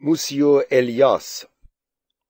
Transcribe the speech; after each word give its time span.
موسیو 0.00 0.62
الیاس. 0.70 1.44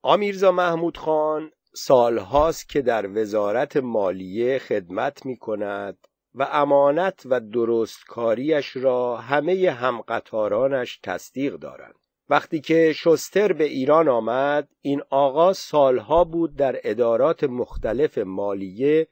آمیرزا 0.01 0.51
محمود 0.51 0.97
خان 0.97 1.51
سالهاست 1.73 2.69
که 2.69 2.81
در 2.81 3.07
وزارت 3.07 3.77
مالیه 3.77 4.59
خدمت 4.59 5.25
می 5.25 5.37
کند 5.37 5.97
و 6.35 6.47
امانت 6.51 7.21
و 7.25 7.39
درستکاریش 7.39 8.75
را 8.75 9.17
همه 9.17 9.71
همقطارانش 9.71 10.99
تصدیق 11.03 11.53
دارند. 11.53 11.95
وقتی 12.29 12.61
که 12.61 12.93
شستر 12.95 13.53
به 13.53 13.63
ایران 13.63 14.07
آمد 14.07 14.69
این 14.81 15.01
آقا 15.09 15.53
سالها 15.53 16.23
بود 16.23 16.55
در 16.55 16.79
ادارات 16.83 17.43
مختلف 17.43 18.17
مالیه 18.17 19.07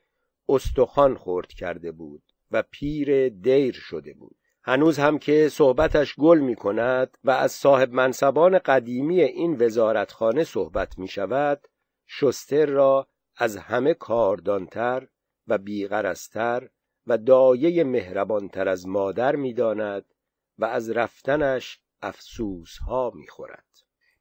استخوان 0.49 1.15
خورد 1.15 1.47
کرده 1.47 1.91
بود 1.91 2.23
و 2.51 2.63
پیر 2.71 3.29
دیر 3.29 3.73
شده 3.73 4.13
بود. 4.13 4.37
هنوز 4.67 4.99
هم 4.99 5.19
که 5.19 5.49
صحبتش 5.49 6.15
گل 6.15 6.39
می 6.39 6.55
کند 6.55 7.17
و 7.23 7.31
از 7.31 7.51
صاحب 7.51 7.93
منصبان 7.93 8.59
قدیمی 8.59 9.21
این 9.21 9.55
وزارتخانه 9.59 10.43
صحبت 10.43 10.97
می 10.97 11.07
شود 11.07 11.67
شستر 12.07 12.65
را 12.65 13.07
از 13.37 13.57
همه 13.57 13.93
کاردانتر 13.93 15.07
و 15.47 15.57
بیغرستر 15.57 16.69
و 17.07 17.17
دایه 17.17 17.83
مهربانتر 17.83 18.67
از 18.67 18.87
مادر 18.87 19.35
می‌داند 19.35 20.05
و 20.57 20.65
از 20.65 20.89
رفتنش 20.89 21.79
افسوس 22.01 22.77
ها 22.77 23.11
می‌خورد. 23.15 23.65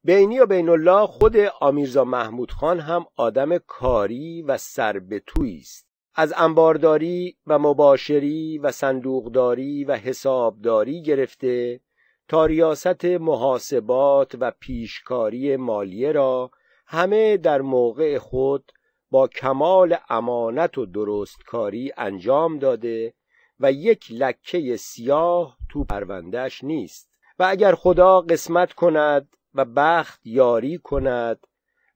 بینی 0.05 0.39
و 0.39 0.47
بین 0.47 0.69
الله 0.69 1.07
خود 1.07 1.37
آمیرزا 1.61 2.05
محمود 2.05 2.51
خان 2.51 2.81
هم 2.81 3.07
آدم 3.17 3.59
کاری 3.59 4.43
و 4.43 4.59
سربتویی 4.59 5.59
است. 5.59 5.86
از 6.19 6.35
انبارداری 6.37 7.37
و 7.47 7.59
مباشری 7.59 8.59
و 8.59 8.71
صندوقداری 8.71 9.85
و 9.85 9.97
حسابداری 9.97 11.03
گرفته 11.03 11.81
تا 12.29 12.47
ریاست 12.47 13.05
محاسبات 13.05 14.37
و 14.41 14.53
پیشکاری 14.61 15.57
مالیه 15.57 16.13
را 16.13 16.51
همه 16.87 17.37
در 17.37 17.61
موقع 17.61 18.19
خود 18.19 18.73
با 19.11 19.29
کمال 19.29 19.97
امانت 20.09 20.79
و 20.79 20.87
درستکاری 20.87 21.93
انجام 21.97 22.59
داده 22.59 23.15
و 23.61 23.73
یک 23.73 24.07
لکه 24.11 24.77
سیاه 24.77 25.57
تو 25.69 25.85
پروندهش 25.85 26.65
نیست. 26.65 27.11
و 27.39 27.47
اگر 27.49 27.75
خدا 27.75 28.21
قسمت 28.21 28.73
کند 28.73 29.37
و 29.55 29.65
بخت 29.65 30.21
یاری 30.25 30.79
کند 30.79 31.47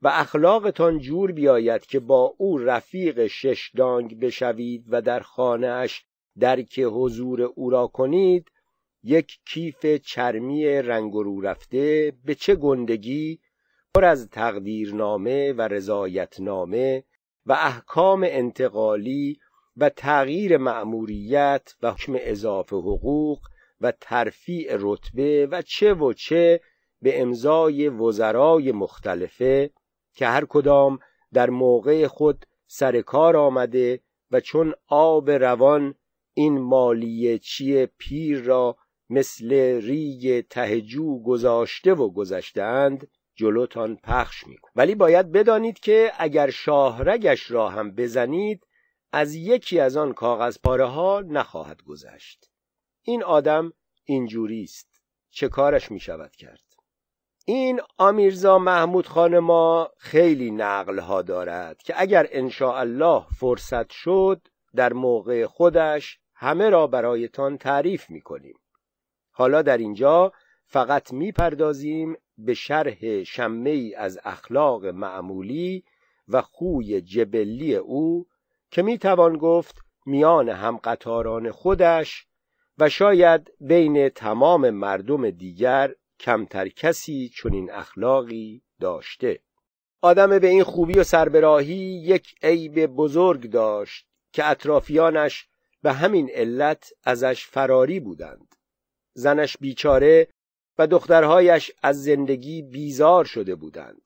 و 0.02 0.08
اخلاقتان 0.08 0.98
جور 0.98 1.32
بیاید 1.32 1.86
که 1.86 2.00
با 2.00 2.34
او 2.38 2.58
رفیق 2.58 3.26
شش 3.26 3.70
دانگ 3.76 4.20
بشوید 4.20 4.84
و 4.88 5.02
در 5.02 5.20
خانهاش 5.20 6.04
درک 6.38 6.80
حضور 6.80 7.42
او 7.42 7.70
را 7.70 7.86
کنید 7.86 8.50
یک 9.02 9.38
کیف 9.46 9.86
چرمی 9.86 10.66
رنگ 10.66 11.12
رو 11.12 11.40
رفته 11.40 12.12
به 12.24 12.34
چه 12.34 12.54
گندگی 12.54 13.40
پر 13.94 14.04
از 14.04 14.30
تقدیرنامه 14.30 15.52
و 15.52 15.62
رضایتنامه 15.62 17.04
و 17.46 17.52
احکام 17.52 18.26
انتقالی 18.28 19.38
و 19.76 19.88
تغییر 19.88 20.56
مأموریت 20.56 21.74
و 21.82 21.92
حکم 21.92 22.12
اضافه 22.16 22.76
حقوق 22.76 23.40
و 23.80 23.92
ترفیع 24.00 24.76
رتبه 24.78 25.46
و 25.46 25.62
چه 25.62 25.94
و 25.94 26.12
چه 26.12 26.60
به 27.02 27.22
امضای 27.22 27.88
وزرای 27.88 28.72
مختلفه. 28.72 29.70
که 30.20 30.26
هر 30.26 30.44
کدام 30.44 30.98
در 31.32 31.50
موقع 31.50 32.06
خود 32.06 32.46
سر 32.66 33.00
کار 33.00 33.36
آمده 33.36 34.00
و 34.30 34.40
چون 34.40 34.74
آب 34.86 35.30
روان 35.30 35.94
این 36.34 36.58
مالیه 36.58 37.38
چی 37.38 37.86
پیر 37.86 38.40
را 38.40 38.76
مثل 39.10 39.52
ریگ 39.82 40.46
تهجو 40.50 41.22
گذاشته 41.22 41.94
و 41.94 42.10
گذشتند 42.10 43.10
جلوتان 43.34 43.96
پخش 43.96 44.46
میکن 44.46 44.68
ولی 44.76 44.94
باید 44.94 45.32
بدانید 45.32 45.78
که 45.78 46.12
اگر 46.18 46.50
شاهرگش 46.50 47.50
را 47.50 47.68
هم 47.68 47.94
بزنید 47.94 48.66
از 49.12 49.34
یکی 49.34 49.80
از 49.80 49.96
آن 49.96 50.12
کاغذ 50.12 50.58
پاره 50.64 50.86
ها 50.86 51.24
نخواهد 51.26 51.82
گذشت. 51.82 52.50
این 53.02 53.22
آدم 53.22 53.72
اینجوری 54.04 54.62
است 54.62 55.02
چه 55.30 55.48
کارش 55.48 55.90
می 55.90 56.00
شود 56.00 56.36
کرد؟ 56.36 56.69
این 57.52 57.80
آمیرزا 57.98 58.58
محمود 58.58 59.06
خان 59.06 59.38
ما 59.38 59.90
خیلی 59.98 60.50
نقل 60.50 60.98
ها 60.98 61.22
دارد 61.22 61.82
که 61.82 61.94
اگر 61.96 62.28
الله 62.62 63.24
فرصت 63.36 63.90
شد 63.90 64.48
در 64.74 64.92
موقع 64.92 65.46
خودش 65.46 66.18
همه 66.34 66.70
را 66.70 66.86
برایتان 66.86 67.58
تعریف 67.58 68.10
می 68.10 68.20
کنیم 68.20 68.54
حالا 69.30 69.62
در 69.62 69.78
اینجا 69.78 70.32
فقط 70.66 71.12
می‌پردازیم 71.12 72.16
به 72.38 72.54
شرح 72.54 73.22
شمه 73.22 73.70
ای 73.70 73.94
از 73.94 74.18
اخلاق 74.24 74.86
معمولی 74.86 75.84
و 76.28 76.42
خوی 76.42 77.00
جبلی 77.00 77.74
او 77.76 78.26
که 78.70 78.82
می‌توان 78.82 79.36
گفت 79.36 79.78
میان 80.06 80.48
هم 80.48 80.76
قطاران 80.76 81.50
خودش 81.50 82.26
و 82.78 82.88
شاید 82.88 83.52
بین 83.60 84.08
تمام 84.08 84.70
مردم 84.70 85.30
دیگر 85.30 85.94
کمتر 86.20 86.68
کسی 86.68 87.28
چنین 87.28 87.70
اخلاقی 87.70 88.62
داشته. 88.80 89.40
آدم 90.02 90.38
به 90.38 90.48
این 90.48 90.64
خوبی 90.64 90.98
و 90.98 91.04
سربراهی 91.04 92.02
یک 92.04 92.34
عیب 92.42 92.86
بزرگ 92.86 93.50
داشت 93.50 94.06
که 94.32 94.50
اطرافیانش 94.50 95.48
به 95.82 95.92
همین 95.92 96.30
علت 96.30 96.92
ازش 97.04 97.46
فراری 97.46 98.00
بودند. 98.00 98.54
زنش 99.14 99.56
بیچاره 99.56 100.28
و 100.78 100.86
دخترهایش 100.86 101.70
از 101.82 102.02
زندگی 102.02 102.62
بیزار 102.62 103.24
شده 103.24 103.54
بودند. 103.54 104.02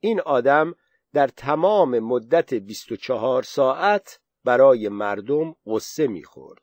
این 0.00 0.20
آدم 0.20 0.74
در 1.12 1.28
تمام 1.28 1.98
مدت 1.98 2.54
24 2.54 3.42
ساعت 3.42 4.20
برای 4.44 4.88
مردم 4.88 5.56
قصه 5.66 6.06
می‌خورد 6.06 6.62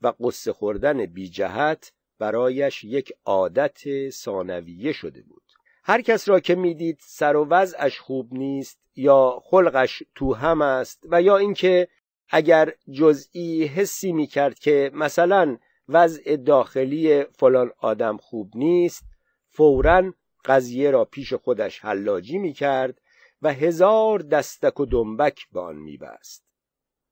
و 0.00 0.12
قصه 0.20 0.52
خوردن 0.52 1.06
بی 1.06 1.28
جهت 1.28 1.92
برایش 2.20 2.84
یک 2.84 3.12
عادت 3.24 4.10
ثانویه 4.10 4.92
شده 4.92 5.22
بود. 5.22 5.42
هر 5.84 6.00
کس 6.00 6.28
را 6.28 6.40
که 6.40 6.54
می‌دید 6.54 6.98
سر 7.00 7.36
و 7.36 7.44
وضعش 7.44 7.98
خوب 7.98 8.34
نیست 8.34 8.80
یا 8.96 9.42
خلقش 9.44 10.02
تو 10.14 10.34
هم 10.34 10.62
است 10.62 11.04
و 11.10 11.22
یا 11.22 11.36
اینکه 11.36 11.88
اگر 12.28 12.72
جزئی 12.92 13.64
حسی 13.64 14.12
می‌کرد 14.12 14.58
که 14.58 14.90
مثلا 14.94 15.58
وضع 15.88 16.36
داخلی 16.36 17.24
فلان 17.24 17.70
آدم 17.78 18.16
خوب 18.16 18.52
نیست 18.54 19.04
فورا 19.48 20.14
قضیه 20.44 20.90
را 20.90 21.04
پیش 21.04 21.34
خودش 21.34 21.80
حلاجی 21.80 22.38
می‌کرد 22.38 23.00
و 23.42 23.52
هزار 23.52 24.18
دستک 24.18 24.80
و 24.80 24.86
دنبک 24.86 25.48
به 25.52 25.60
آن 25.60 25.76
میبست. 25.76 26.44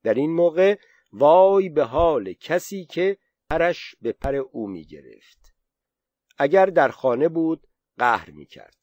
در 0.03 0.15
این 0.15 0.31
موقع 0.31 0.77
وای 1.13 1.69
به 1.69 1.85
حال 1.85 2.33
کسی 2.33 2.85
که 2.85 3.17
پرش 3.51 3.95
به 4.03 4.13
پر 4.13 4.35
او 4.35 4.67
می‌گرفت. 4.69 5.55
اگر 6.39 6.67
در 6.67 6.89
خانه 6.89 7.29
بود 7.29 7.67
قهر 7.99 8.31
می‌کرد. 8.31 8.77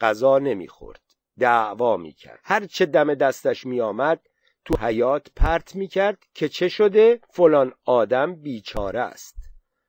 غذا 0.00 0.38
نمی‌خورد. 0.38 1.00
دعوا 1.38 1.96
می‌کرد. 1.96 2.40
هر 2.44 2.66
چه 2.66 2.86
دم 2.86 3.14
دستش 3.14 3.66
میآمد 3.66 4.20
تو 4.64 4.76
حیات 4.76 5.28
پرت 5.36 5.76
می‌کرد 5.76 6.18
که 6.34 6.48
چه 6.48 6.68
شده؟ 6.68 7.20
فلان 7.30 7.72
آدم 7.84 8.34
بیچاره 8.34 9.00
است. 9.00 9.36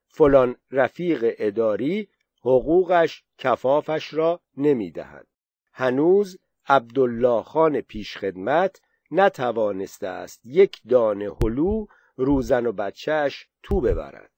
فلان 0.07 0.55
رفیق 0.71 1.35
اداری 1.37 2.07
حقوقش 2.41 3.23
کفافش 3.37 4.13
را 4.13 4.41
نمی‌دهد. 4.57 5.27
هنوز 5.73 6.37
عبدالله 6.67 7.43
خان 7.43 7.81
پیشخدمت 7.81 8.81
نتوانسته 9.11 10.07
است 10.07 10.45
یک 10.45 10.81
دانه 10.89 11.31
هلو 11.43 11.85
روزن 12.15 12.65
و 12.65 12.71
بچهش 12.71 13.47
تو 13.63 13.81
ببرد. 13.81 14.31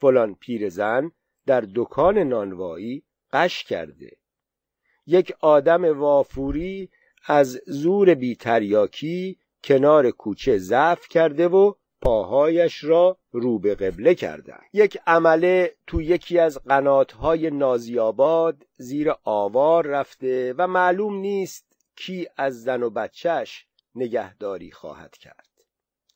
فلان 0.00 0.34
پیرزن 0.34 1.10
در 1.46 1.64
دکان 1.74 2.18
نانوایی 2.18 3.04
قش 3.32 3.64
کرده. 3.64 4.16
یک 5.06 5.32
آدم 5.40 5.98
وافوری 5.98 6.90
از 7.26 7.60
زور 7.66 8.14
بیتریاکی 8.14 9.38
کنار 9.64 10.10
کوچه 10.10 10.58
ضعف 10.58 11.08
کرده 11.08 11.48
و 11.48 11.72
پاهایش 12.00 12.84
را 12.84 13.18
رو 13.32 13.58
به 13.58 13.74
قبله 13.74 14.14
کردن 14.14 14.60
یک 14.72 14.98
عمله 15.06 15.74
تو 15.86 16.02
یکی 16.02 16.38
از 16.38 16.58
قناتهای 16.58 17.50
نازیاباد 17.50 18.66
زیر 18.76 19.12
آوار 19.24 19.86
رفته 19.86 20.54
و 20.58 20.66
معلوم 20.66 21.14
نیست 21.16 21.76
کی 21.96 22.26
از 22.36 22.62
زن 22.62 22.82
و 22.82 22.90
بچهش 22.90 23.66
نگهداری 23.94 24.70
خواهد 24.70 25.16
کرد. 25.16 25.53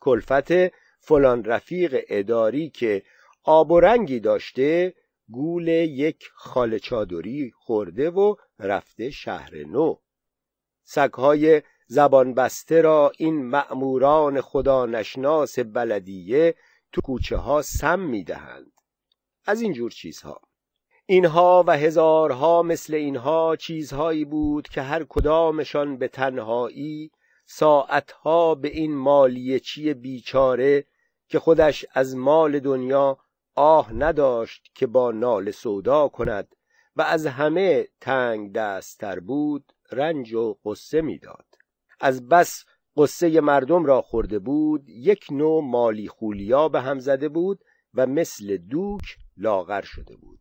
کلفت 0.00 0.52
فلان 1.00 1.44
رفیق 1.44 2.04
اداری 2.08 2.70
که 2.70 3.02
آب 3.44 3.70
و 3.70 3.80
رنگی 3.80 4.20
داشته 4.20 4.94
گول 5.30 5.68
یک 5.68 6.24
خال 6.34 6.78
چادری 6.78 7.52
خورده 7.56 8.10
و 8.10 8.34
رفته 8.58 9.10
شهر 9.10 9.56
نو. 9.56 9.96
سگهای 10.84 11.62
زبان 11.86 12.34
بسته 12.34 12.80
را 12.80 13.12
این 13.18 13.46
مأموران 13.46 14.40
خدا 14.40 14.86
نشناس 14.86 15.58
بلدیه 15.58 16.54
تو 16.92 17.00
کوچه 17.00 17.36
ها 17.36 17.62
سم 17.62 18.00
می‌دهند. 18.00 18.72
از 19.46 19.60
این 19.60 19.72
جور 19.72 19.90
چیزها. 19.90 20.40
اینها 21.06 21.64
و 21.66 21.76
هزارها 21.76 22.62
مثل 22.62 22.94
اینها 22.94 23.56
چیزهایی 23.56 24.24
بود 24.24 24.68
که 24.68 24.82
هر 24.82 25.04
کدامشان 25.08 25.98
به 25.98 26.08
تنهایی 26.08 27.10
ساعتها 27.50 28.54
به 28.54 28.68
این 28.68 28.96
مالیچی 28.96 29.94
بیچاره 29.94 30.84
که 31.28 31.38
خودش 31.38 31.86
از 31.92 32.16
مال 32.16 32.60
دنیا 32.60 33.18
آه 33.54 33.92
نداشت 33.92 34.70
که 34.74 34.86
با 34.86 35.10
نال 35.12 35.50
سودا 35.50 36.08
کند 36.08 36.54
و 36.96 37.02
از 37.02 37.26
همه 37.26 37.88
تنگ 38.00 38.52
دستتر 38.52 39.20
بود 39.20 39.72
رنج 39.92 40.34
و 40.34 40.58
قصه 40.64 41.00
می‌داد. 41.00 41.46
از 42.00 42.28
بس 42.28 42.64
قصه 42.96 43.40
مردم 43.40 43.84
را 43.84 44.02
خورده 44.02 44.38
بود 44.38 44.88
یک 44.88 45.26
نوع 45.30 45.62
مالی 45.62 46.08
خولیا 46.08 46.68
به 46.68 46.80
هم 46.80 46.98
زده 46.98 47.28
بود 47.28 47.64
و 47.94 48.06
مثل 48.06 48.56
دوک 48.56 49.16
لاغر 49.36 49.82
شده 49.82 50.16
بود. 50.16 50.40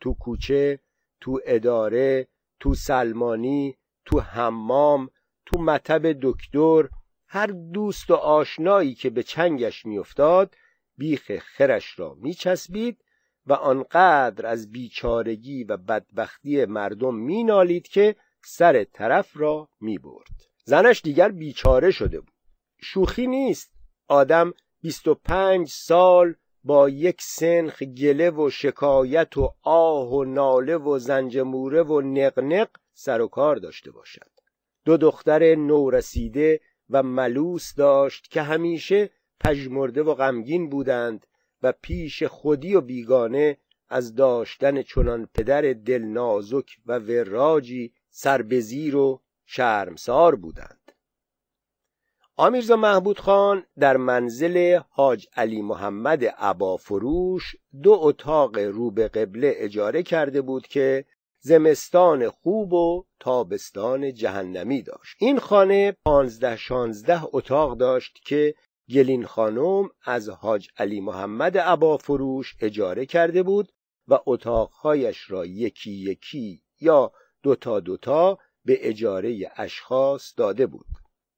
تو 0.00 0.14
کوچه 0.14 0.80
تو 1.20 1.40
اداره 1.44 2.28
تو 2.60 2.74
سلمانی 2.74 3.76
تو 4.04 4.20
حمام 4.20 5.10
تو 5.48 5.58
مطب 5.58 6.12
دکتر 6.22 6.88
هر 7.26 7.46
دوست 7.46 8.10
و 8.10 8.14
آشنایی 8.14 8.94
که 8.94 9.10
به 9.10 9.22
چنگش 9.22 9.86
میافتاد 9.86 10.54
بیخ 10.96 11.38
خرش 11.38 11.98
را 11.98 12.14
میچسبید 12.14 13.04
و 13.46 13.52
آنقدر 13.52 14.46
از 14.46 14.70
بیچارگی 14.70 15.64
و 15.64 15.76
بدبختی 15.76 16.64
مردم 16.64 17.14
مینالید 17.14 17.88
که 17.88 18.16
سر 18.44 18.84
طرف 18.84 19.30
را 19.34 19.68
می‌برد. 19.80 20.28
زنش 20.64 21.00
دیگر 21.02 21.28
بیچاره 21.28 21.90
شده 21.90 22.20
بود. 22.20 22.34
شوخی 22.80 23.26
نیست. 23.26 23.72
آدم 24.08 24.54
بیست 24.80 25.08
و 25.08 25.14
پنج 25.14 25.68
سال 25.68 26.34
با 26.64 26.88
یک 26.88 27.22
سنخ 27.22 27.82
گله 27.82 28.30
و 28.30 28.50
شکایت 28.50 29.36
و 29.36 29.54
آه 29.62 30.12
و 30.12 30.24
ناله 30.24 30.76
و 30.76 30.98
زنجموره 30.98 31.82
و 31.82 32.00
نقنق 32.00 32.68
سر 32.92 33.20
و 33.20 33.28
کار 33.28 33.56
داشته 33.56 33.90
باشد. 33.90 34.37
دو 34.84 34.96
دختر 34.96 35.54
نورسیده 35.54 36.60
و 36.90 37.02
ملوس 37.02 37.74
داشت 37.74 38.30
که 38.30 38.42
همیشه 38.42 39.10
پژمرده 39.40 40.02
و 40.02 40.14
غمگین 40.14 40.68
بودند 40.70 41.26
و 41.62 41.72
پیش 41.82 42.22
خودی 42.22 42.74
و 42.74 42.80
بیگانه 42.80 43.58
از 43.88 44.14
داشتن 44.14 44.82
چنان 44.82 45.28
پدر 45.34 45.62
دلنازک 45.72 46.78
و 46.86 46.98
وراجی 46.98 47.92
سربزیر 48.10 48.96
و 48.96 49.20
شرمسار 49.46 50.34
بودند. 50.34 50.92
آمیرزا 52.36 52.76
محمود 52.76 53.18
خان 53.18 53.66
در 53.78 53.96
منزل 53.96 54.80
حاج 54.88 55.26
علی 55.36 55.62
محمد 55.62 56.24
عبافروش 56.24 57.56
دو 57.82 57.98
اتاق 58.00 58.58
رو 58.58 58.90
به 58.90 59.08
قبله 59.08 59.52
اجاره 59.56 60.02
کرده 60.02 60.42
بود 60.42 60.66
که 60.66 61.04
زمستان 61.40 62.30
خوب 62.30 62.72
و 62.72 63.04
تابستان 63.20 64.14
جهنمی 64.14 64.82
داشت. 64.82 65.16
این 65.18 65.38
خانه 65.38 65.96
پانزده 66.04 66.56
شانزده 66.56 67.20
اتاق 67.32 67.76
داشت 67.76 68.18
که 68.24 68.54
گلین 68.90 69.26
خانم 69.26 69.90
از 70.04 70.28
حاج 70.28 70.68
علی 70.76 71.00
محمد 71.00 71.58
عبافروش 71.58 72.56
اجاره 72.60 73.06
کرده 73.06 73.42
بود 73.42 73.72
و 74.08 74.18
اتاقهایش 74.26 75.30
را 75.30 75.46
یکی 75.46 75.90
یکی 75.90 76.62
یا 76.80 77.12
دوتا 77.42 77.80
دوتا 77.80 78.38
به 78.64 78.88
اجاره 78.88 79.50
اشخاص 79.56 80.34
داده 80.36 80.66
بود. 80.66 80.86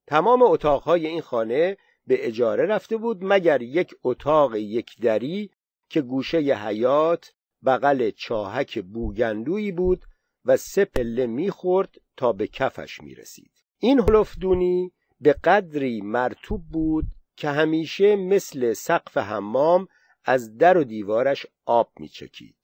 تمام 0.07 0.43
اتاقهای 0.43 1.07
این 1.07 1.21
خانه 1.21 1.77
به 2.07 2.27
اجاره 2.27 2.67
رفته 2.67 2.97
بود 2.97 3.19
مگر 3.21 3.63
یک 3.63 3.95
اتاق 4.05 4.55
یک 4.55 5.01
دری 5.01 5.51
که 5.89 6.03
گوشه 6.03 6.39
حیات 6.39 7.33
بغل 7.67 8.11
چاهک 8.11 8.79
بوگندویی 8.79 9.73
بود 9.73 10.05
و 10.45 10.57
سه 10.57 10.85
پله 10.85 11.27
می‌خورد 11.27 12.01
تا 12.17 12.33
به 12.33 12.47
کفش 12.47 13.01
می‌رسید. 13.01 13.53
این 13.79 14.01
هلفدونی 14.01 14.93
به 15.21 15.33
قدری 15.33 16.01
مرتوب 16.01 16.65
بود 16.69 17.07
که 17.37 17.49
همیشه 17.49 18.17
مثل 18.17 18.73
سقف 18.73 19.17
حمام 19.17 19.89
از 20.25 20.57
در 20.57 20.79
و 20.79 20.85
دیوارش 20.85 21.47
آب 21.65 21.93
میچکید. 22.01 22.57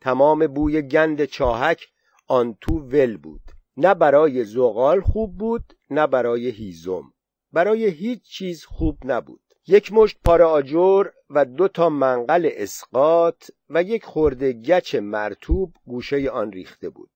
تمام 0.00 0.46
بوی 0.46 0.82
گند 0.82 1.24
چاهک 1.24 1.88
آن 2.26 2.56
تو 2.60 2.78
ول 2.78 3.16
بود. 3.16 3.42
نه 3.76 3.94
برای 3.94 4.44
زغال 4.44 5.00
خوب 5.00 5.38
بود 5.38 5.74
نه 5.90 6.06
برای 6.06 6.48
هیزم. 6.48 7.12
برای 7.52 7.86
هیچ 7.86 8.22
چیز 8.22 8.64
خوب 8.64 8.98
نبود. 9.04 9.41
یک 9.66 9.92
مشت 9.92 10.18
پاره 10.24 10.44
آجر 10.44 11.06
و 11.30 11.44
دو 11.44 11.68
تا 11.68 11.88
منقل 11.88 12.50
اسقاط 12.52 13.50
و 13.70 13.82
یک 13.82 14.04
خورده 14.04 14.52
گچ 14.52 14.94
مرتوب 14.94 15.76
گوشه 15.86 16.30
آن 16.30 16.52
ریخته 16.52 16.90
بود. 16.90 17.10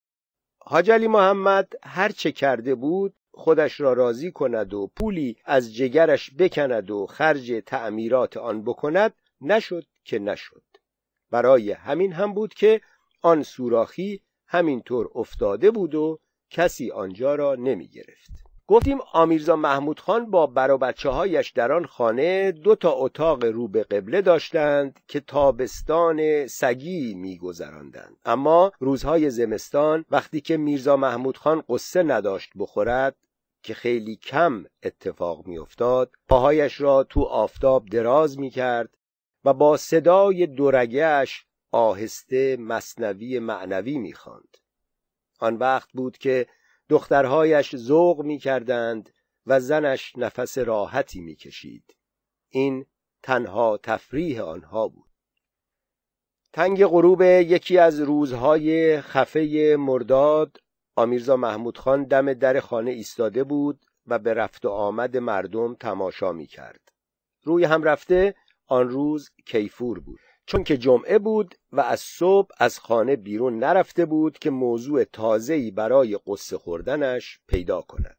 حاجلی 0.58 1.08
محمد 1.08 1.72
هر 1.82 2.08
چه 2.08 2.32
کرده 2.32 2.75
بود 2.75 3.14
خودش 3.31 3.81
را 3.81 3.93
راضی 3.93 4.32
کند 4.32 4.75
و 4.75 4.90
پولی 4.96 5.37
از 5.44 5.75
جگرش 5.75 6.31
بکند 6.38 6.90
و 6.90 7.06
خرج 7.06 7.62
تعمیرات 7.66 8.37
آن 8.37 8.62
بکند 8.62 9.14
نشد 9.40 9.87
که 10.04 10.19
نشد. 10.19 10.62
برای 11.31 11.72
همین 11.72 12.12
هم 12.12 12.34
بود 12.34 12.54
که 12.54 12.81
آن 13.22 13.42
سوراخی 13.42 14.22
همینطور 14.46 15.10
افتاده 15.14 15.70
بود 15.70 15.94
و 15.94 16.19
کسی 16.50 16.90
آنجا 16.90 17.34
را 17.34 17.54
نمی 17.54 17.88
گرفت 17.88 18.45
گفتیم 18.68 18.98
آمیرزا 19.12 19.56
محمود 19.56 20.00
خان 20.00 20.30
با 20.30 20.46
بر 20.46 20.94
هایش 21.04 21.50
در 21.50 21.72
آن 21.72 21.86
خانه 21.86 22.52
دو 22.52 22.74
تا 22.74 22.92
اتاق 22.92 23.44
رو 23.44 23.68
به 23.68 23.82
قبله 23.82 24.22
داشتند 24.22 25.00
که 25.08 25.20
تابستان 25.20 26.46
سگی 26.46 27.14
میگذراندند. 27.14 28.16
اما 28.24 28.72
روزهای 28.80 29.30
زمستان 29.30 30.04
وقتی 30.10 30.40
که 30.40 30.56
میرزا 30.56 30.96
محمود 30.96 31.36
خان 31.36 31.62
قصه 31.68 32.02
نداشت 32.02 32.50
بخورد 32.58 33.16
که 33.62 33.74
خیلی 33.74 34.16
کم 34.16 34.64
اتفاق 34.82 35.46
میافتاد 35.46 36.10
پاهایش 36.28 36.80
را 36.80 37.04
تو 37.04 37.22
آفتاب 37.22 37.86
دراز 37.86 38.38
می‌کرد 38.38 38.96
و 39.44 39.52
با 39.52 39.76
صدای 39.76 40.46
دورگهش 40.46 41.46
آهسته 41.72 42.56
مصنوی 42.56 43.38
معنوی 43.38 43.98
می‌خواند. 43.98 44.56
آن 45.38 45.56
وقت 45.56 45.88
بود 45.92 46.18
که 46.18 46.46
دخترهایش 46.88 47.77
ذوق 47.77 48.23
می‌کردند 48.23 49.11
و 49.47 49.61
زنش 49.61 50.12
نفس 50.17 50.59
راحتی 50.59 51.21
می‌کشید 51.21 51.97
این 52.49 52.87
تنها 53.23 53.79
تفریح 53.83 54.43
آنها 54.43 54.88
بود 54.88 55.06
تنگ 56.53 56.85
غروب 56.85 57.23
یکی 57.23 57.79
از 57.79 58.00
روزهای 58.00 59.00
خفه 59.00 59.77
مرداد 59.79 60.56
آمیرزا 60.97 61.37
محمود 61.37 61.78
خان 61.78 62.05
دم 62.05 62.35
در 62.35 62.61
خانه 62.61 62.90
ایستاده 62.90 63.45
بود 63.45 63.87
و 64.07 64.19
به 64.19 64.35
رفت 64.35 64.64
و 64.64 64.69
آمد 64.69 65.16
مردم 65.16 65.75
تماشا 65.75 66.33
می 66.33 66.47
کرد. 66.47 66.93
روی 67.43 67.64
هم 67.64 67.83
رفته 67.83 68.35
آن 68.66 68.88
روز 68.88 69.31
کیفور 69.47 70.00
بود. 70.00 70.21
چون 70.47 70.65
که 70.65 70.76
جمعه 70.76 71.19
بود 71.19 71.55
و 71.73 71.81
از 71.81 72.00
صبح 72.00 72.49
از 72.59 72.79
خانه 72.79 73.17
بیرون 73.17 73.59
نرفته 73.59 74.07
بود 74.07 74.38
که 74.38 74.50
موضوع 74.50 75.05
تازه‌ای 75.05 75.71
برای 75.71 76.19
قصه 76.26 76.59
خوردنش 76.59 77.41
پیدا 77.49 77.81
کند. 77.83 78.17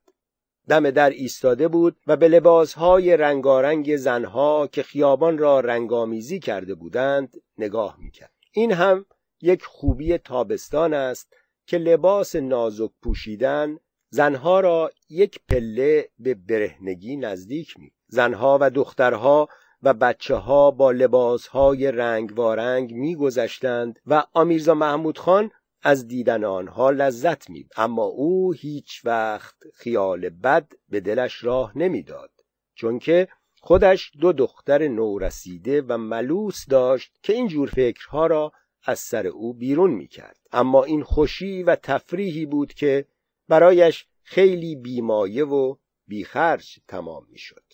دم 0.70 0.92
در 0.92 1.10
ایستاده 1.10 1.68
بود 1.68 1.98
و 2.08 2.16
به 2.18 2.28
لباسهای 2.28 3.18
رنگارنگ 3.18 3.96
زنها 3.96 4.68
که 4.68 4.84
خیابان 4.84 5.38
را 5.38 5.60
رنگامیزی 5.60 6.40
کرده 6.40 6.76
بودند 6.76 7.34
نگاه 7.58 7.98
می‌کرد. 8.00 8.34
این 8.52 8.72
هم 8.72 9.06
یک 9.42 9.64
خوبی 9.64 10.18
تابستان 10.18 10.94
است 10.94 11.34
که 11.68 11.78
لباس 11.78 12.36
نازک 12.36 12.92
پوشیدن 13.04 13.78
زنها 14.10 14.60
را 14.60 14.92
یک 15.10 15.40
پله 15.50 16.10
به 16.20 16.34
برهنگی 16.34 17.18
نزدیک 17.18 17.80
می 17.80 17.92
زنها 18.08 18.58
و 18.62 18.70
دخترها 18.70 19.50
و 19.84 19.94
بچه 19.94 20.36
ها 20.36 20.72
با 20.72 20.92
لباس 20.92 21.48
های 21.48 21.92
رنگ 21.92 22.32
وارنگ 22.36 22.94
می 22.94 23.16
گذشتند 23.16 24.00
و 24.06 24.24
آمیرزا 24.34 24.74
محمود 24.74 25.18
خان 25.18 25.52
از 25.82 26.08
دیدن 26.08 26.44
آنها 26.44 26.90
لذت 26.90 27.50
می 27.50 27.68
اما 27.78 28.04
او 28.04 28.54
هیچ 28.54 29.02
وقت 29.06 29.56
خیال 29.74 30.30
بد 30.30 30.72
به 30.90 31.00
دلش 31.00 31.44
راه 31.44 31.78
نمی‌داد 31.78 32.32
چون 32.76 33.00
که 33.00 33.28
خودش 33.62 34.12
دو 34.20 34.34
دختر 34.34 34.88
نورسیده 34.88 35.82
و 35.82 35.98
ملوس 35.98 36.66
داشت 36.70 37.20
که 37.24 37.34
این 37.34 37.48
جور 37.48 37.70
فکرها 37.70 38.28
را 38.28 38.52
از 38.84 39.00
سر 39.00 39.28
او 39.28 39.54
بیرون 39.54 39.92
می 39.92 40.08
کرد. 40.08 40.38
اما 40.52 40.84
این 40.84 41.04
خوشی 41.04 41.64
و 41.64 41.76
تفریحی 41.76 42.46
بود 42.46 42.74
که 42.74 43.06
برایش 43.48 44.08
خیلی 44.24 44.76
بیمایه 44.76 45.46
و 45.46 45.76
بیخرج 46.08 46.80
تمام 46.88 47.26
می 47.30 47.38
شد. 47.38 47.67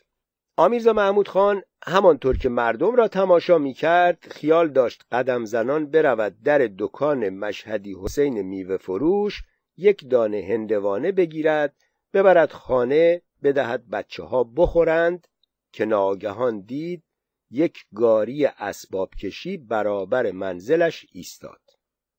آمیرزا 0.58 0.94
محمود 0.94 1.28
خان 1.28 1.64
همانطور 1.84 2.38
که 2.38 2.50
مردم 2.50 2.96
را 2.96 3.08
تماشا 3.08 3.58
می 3.58 3.74
کرد 3.74 4.28
خیال 4.32 4.70
داشت 4.70 5.02
قدم 5.12 5.46
زنان 5.46 5.92
برود 5.92 6.36
در 6.44 6.70
دکان 6.80 7.30
مشهدی 7.30 7.96
حسین 8.04 8.42
میوه 8.42 8.78
فروش 8.78 9.42
یک 9.78 10.10
دانه 10.10 10.48
هندوانه 10.50 11.12
بگیرد 11.12 11.76
ببرد 12.14 12.52
خانه 12.52 13.22
بدهد 13.44 13.90
بچه 13.90 14.24
ها 14.24 14.44
بخورند 14.44 15.28
که 15.72 15.86
ناگهان 15.86 16.62
دید 16.62 17.04
یک 17.52 17.86
گاری 17.96 18.46
اسباب 18.46 19.10
کشی 19.16 19.58
برابر 19.58 20.32
منزلش 20.32 21.06
ایستاد. 21.12 21.62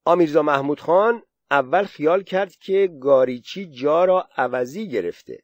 آمیرزا 0.04 0.42
محمود 0.42 0.80
خان 0.80 1.22
اول 1.50 1.84
خیال 1.84 2.22
کرد 2.22 2.56
که 2.56 2.90
گاریچی 3.00 3.66
جا 3.66 4.04
را 4.04 4.28
عوضی 4.36 4.88
گرفته. 4.88 5.42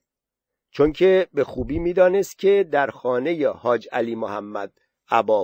چون 0.71 0.93
که 0.93 1.29
به 1.35 1.45
خوبی 1.45 1.79
می‌دانست 1.79 2.39
که 2.39 2.69
در 2.73 2.91
خانه 2.91 3.49
حاج 3.49 3.89
علی 3.93 4.15
محمد 4.15 4.73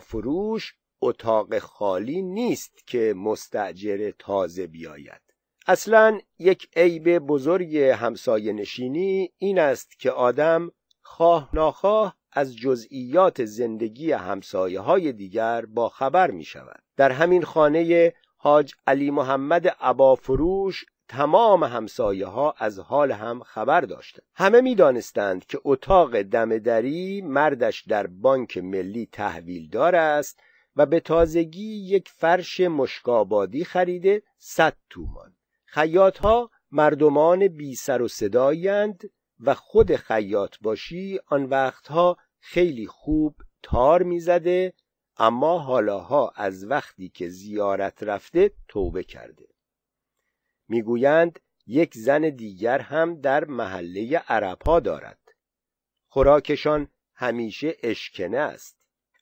فروش 0.02 0.75
اتاق 1.00 1.59
خالی 1.59 2.23
نیست 2.23 2.87
که 2.87 3.14
مستجر 3.16 4.11
تازه 4.18 4.66
بیاید. 4.66 5.21
اصلا 5.66 6.18
یک 6.38 6.68
عیب 6.76 7.18
بزرگ 7.18 7.76
همسایه 7.76 8.52
نشینی 8.52 9.33
این 9.38 9.59
است 9.59 9.99
که 9.99 10.11
آدم 10.11 10.73
خواه 11.02 11.50
ناخواه 11.52 12.16
از 12.33 12.56
جزئیات 12.56 13.45
زندگی 13.45 14.12
همسایه 14.12 14.80
های 14.80 15.12
دیگر 15.12 15.66
با 15.66 15.88
خبر 15.88 16.30
می 16.30 16.45
شود 16.45 16.83
در 16.97 17.12
همین 17.12 17.42
خانه 17.42 18.12
حاج 18.37 18.75
علی 18.87 19.11
محمد 19.11 19.68
عبافروش 19.68 20.85
تمام 21.08 21.64
همسایه 21.64 22.26
ها 22.26 22.54
از 22.58 22.78
حال 22.78 23.12
هم 23.12 23.42
خبر 23.42 23.80
داشتند. 23.80 24.25
همه 24.34 24.60
می 24.60 24.75
دانستند 24.75 25.46
که 25.46 25.60
اتاق 25.64 26.22
دمدری 26.22 27.22
مردش 27.22 27.82
در 27.82 28.06
بانک 28.06 28.58
ملی 28.58 29.08
تحویلدار 29.12 29.94
است 29.94 30.40
و 30.76 30.86
به 30.86 31.00
تازگی 31.00 31.76
یک 31.86 32.08
فرش 32.08 32.60
مشکابادی 32.60 33.64
خریده 33.64 34.22
صد 34.38 34.76
تومان. 34.90 35.36
خیاط 35.64 36.18
ها 36.18 36.50
مردمان 36.70 37.48
بی 37.48 37.75
سر 37.75 38.02
و 38.02 38.08
صدایند 38.08 39.10
و 39.40 39.54
خود 39.54 39.96
خیاط 39.96 40.56
باشی 40.62 41.20
آن 41.26 41.44
وقتها 41.44 42.16
خیلی 42.38 42.86
خوب 42.86 43.36
تار 43.62 44.02
می‌زده 44.02 44.72
اما 45.16 45.58
حالاها 45.58 46.32
از 46.36 46.70
وقتی 46.70 47.08
که 47.08 47.28
زیارت 47.28 48.02
رفته 48.02 48.52
توبه 48.68 49.04
کرده. 49.04 49.46
می‌گویند 50.68 51.38
یک 51.66 51.94
زن 51.94 52.20
دیگر 52.20 52.78
هم 52.78 53.20
در 53.20 53.44
محله 53.44 54.23
عربها 54.28 54.80
دارد. 54.80 55.18
خوراکشان 56.08 56.88
همیشه 57.14 57.76
اشکنه 57.82 58.38
است. 58.38 58.76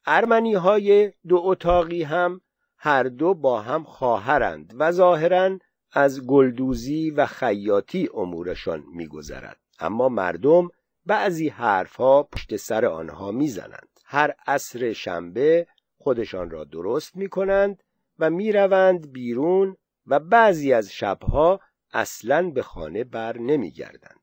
ارمنی 0.06 0.54
های 0.54 1.12
دو 1.28 1.40
اتاقی 1.44 2.02
هم 2.02 2.40
هر 2.76 3.02
دو 3.02 3.34
با 3.34 3.60
هم 3.60 3.84
خواهرند 3.84 4.74
و 4.78 4.92
ظاهرا 4.92 5.58
از 5.92 6.26
گلدوزی 6.26 7.10
و 7.10 7.26
خیاطی 7.26 8.08
امورشان 8.14 8.84
میگذرد. 8.92 9.60
اما 9.78 10.08
مردم 10.08 10.68
بعضی 11.06 11.48
حرفها 11.48 12.22
پشت 12.22 12.56
سر 12.56 12.84
آنها 12.84 13.32
می‌زنند. 13.32 14.00
هر 14.04 14.34
عصر 14.46 14.92
شنبه 14.92 15.66
خودشان 15.98 16.50
را 16.50 16.64
درست 16.64 17.16
می 17.16 17.28
کنند 17.28 17.82
و 18.18 18.30
می‌روند 18.30 19.12
بیرون 19.12 19.76
و 20.06 20.20
بعضی 20.20 20.72
از 20.72 20.92
شبها 20.92 21.60
اصلا 21.92 22.50
به 22.50 22.62
خانه 22.62 23.04
بر 23.04 23.38
نمیگردند. 23.38 24.20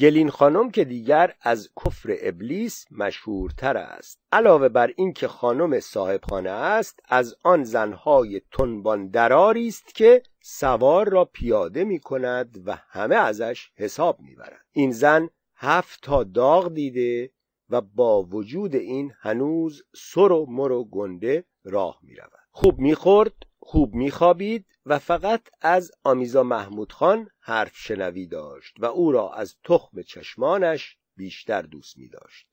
گلین 0.00 0.30
خانم 0.30 0.70
که 0.70 0.84
دیگر 0.84 1.34
از 1.40 1.70
کفر 1.84 2.16
ابلیس 2.20 2.86
مشهورتر 2.90 3.76
است. 3.76 4.20
علاوه 4.32 4.68
بر 4.68 4.92
اینکه 4.96 5.28
خانم 5.28 5.80
صاحب 5.80 6.20
خانه 6.24 6.50
است 6.50 7.00
از 7.08 7.36
آن 7.42 7.64
زنهای 7.64 8.42
تنبان 8.52 9.08
دراری 9.08 9.68
است 9.68 9.94
که 9.94 10.22
سوار 10.40 11.08
را 11.08 11.24
پیاده 11.24 11.84
می 11.84 11.98
کند 11.98 12.62
و 12.66 12.78
همه 12.88 13.16
ازش 13.16 13.70
حساب 13.76 14.20
می‌برند. 14.20 14.64
این 14.72 14.90
زن 14.90 15.28
هفت 15.56 16.02
تا 16.02 16.24
داغ 16.24 16.74
دیده 16.74 17.30
و 17.70 17.80
با 17.80 18.22
وجود 18.22 18.76
این 18.76 19.12
هنوز 19.20 19.82
سر 19.96 20.32
و 20.32 20.46
مر 20.48 20.72
و 20.72 20.84
گنده 20.84 21.44
راه 21.64 21.98
می 22.02 22.14
رود. 22.14 22.30
خوب 22.50 22.78
می‌خورد 22.78 23.34
خوب 23.58 23.94
میخوابید 23.94 24.66
و 24.90 24.98
فقط 24.98 25.42
از 25.60 25.92
آمیزا 26.04 26.42
محمود 26.42 26.92
خان 26.92 27.30
حرف 27.40 27.76
شنوی 27.76 28.26
داشت 28.26 28.74
و 28.78 28.84
او 28.84 29.12
را 29.12 29.32
از 29.32 29.56
تخم 29.64 30.02
چشمانش 30.02 30.96
بیشتر 31.16 31.62
دوست 31.62 31.98
می 31.98 32.08
داشت. 32.08 32.46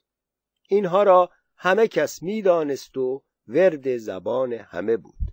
اینها 0.70 1.04
را 1.04 1.30
همه 1.56 1.88
کس 1.88 2.24
می‌دانست 2.24 2.98
و 2.98 3.24
ورد 3.48 3.98
زبان 3.98 4.54
همه 4.54 4.98
بود 4.98 5.32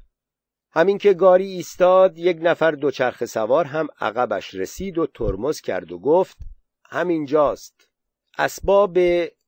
همین 0.71 0.99
که 0.99 1.15
گاری 1.15 1.47
ایستاد 1.47 2.19
یک 2.19 2.39
نفر 2.41 2.71
دوچرخه 2.71 3.27
سوار 3.27 3.65
هم 3.65 3.89
عقبش 4.01 4.55
رسید 4.55 4.99
و 4.99 5.07
ترمز 5.07 5.61
کرد 5.61 5.93
و 5.93 5.99
گفت 5.99 6.39
همینجاست 6.85 7.89
اسباب 8.39 8.99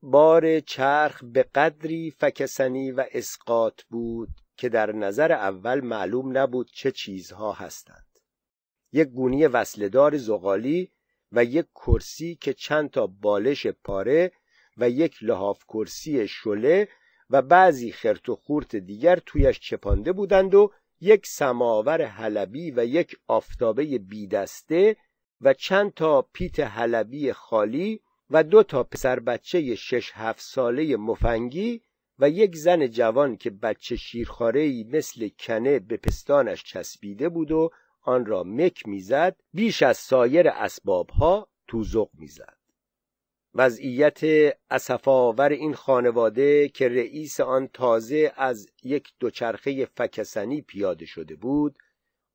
بار 0.03 0.61
چرخ 0.61 1.25
به 1.25 1.43
قدری 1.43 2.11
فکسنی 2.11 2.91
و 2.91 3.05
اسقاط 3.13 3.83
بود 3.83 4.29
که 4.57 4.69
در 4.69 4.93
نظر 4.93 5.33
اول 5.33 5.81
معلوم 5.81 6.39
نبود 6.39 6.71
چه 6.73 6.93
چیزها 6.93 7.53
هستند. 7.53 8.07
یک 8.93 9.09
گونی 9.09 9.47
وصلدار 9.47 10.17
زغالی 10.17 10.91
و 11.33 11.45
یک 11.45 11.67
کرسی 11.75 12.35
که 12.35 12.53
چند 12.53 12.91
تا 12.91 13.07
بالش 13.07 13.67
پاره 13.67 14.33
و 14.77 14.91
یک 14.91 15.23
لحاف 15.23 15.65
کرسی 15.65 16.29
شله 16.29 16.89
و 17.31 17.43
بعضی 17.43 17.93
خرت 17.93 18.29
و 18.29 18.37
خورت 18.37 18.77
دیگر 18.77 19.17
تویش 19.27 19.61
چپانده 19.61 20.13
بودند 20.13 20.55
و 20.55 20.73
یک 21.01 21.27
سماور 21.27 22.05
حلبی 22.05 22.71
و 22.71 22.85
یک 22.85 23.17
آفتابه 23.27 23.99
بیدسته 23.99 24.97
و 25.41 25.55
چند 25.55 25.95
تا 25.95 26.23
پیت 26.23 26.61
حلبی 26.61 27.33
خالی 27.33 28.01
و 28.31 28.45
دو 28.45 28.63
تا 28.63 28.83
پسر 28.83 29.21
بچه 29.21 29.75
شش 29.75 30.13
هفت 30.15 30.41
ساله 30.41 30.97
مفنگی 30.97 31.83
و 32.19 32.31
یک 32.31 32.57
زن 32.57 32.87
جوان 32.87 33.37
که 33.37 33.51
بچه 33.51 33.97
شیرخارهی 33.97 34.85
مثل 34.85 35.29
کنه 35.39 35.79
به 35.79 35.97
پستانش 35.97 36.65
چسبیده 36.65 37.29
بود 37.29 37.53
و 37.53 37.71
آن 38.03 38.27
را 38.27 38.43
مک 38.43 38.89
می‌زد 38.89 39.37
بیش 39.53 39.83
از 39.83 39.97
سایر 39.97 40.49
اسبابها 40.49 41.49
توزق 41.69 42.09
می‌زد. 42.15 42.57
وضعیت 43.55 44.21
اسفاور 44.71 45.49
این 45.49 45.75
خانواده 45.75 46.69
که 46.69 46.89
رئیس 46.89 47.41
آن 47.41 47.69
تازه 47.69 48.33
از 48.37 48.69
یک 48.83 49.13
دوچرخه 49.21 49.85
فکسنی 49.85 50.61
پیاده 50.63 51.07
شده 51.07 51.37
بود 51.37 51.79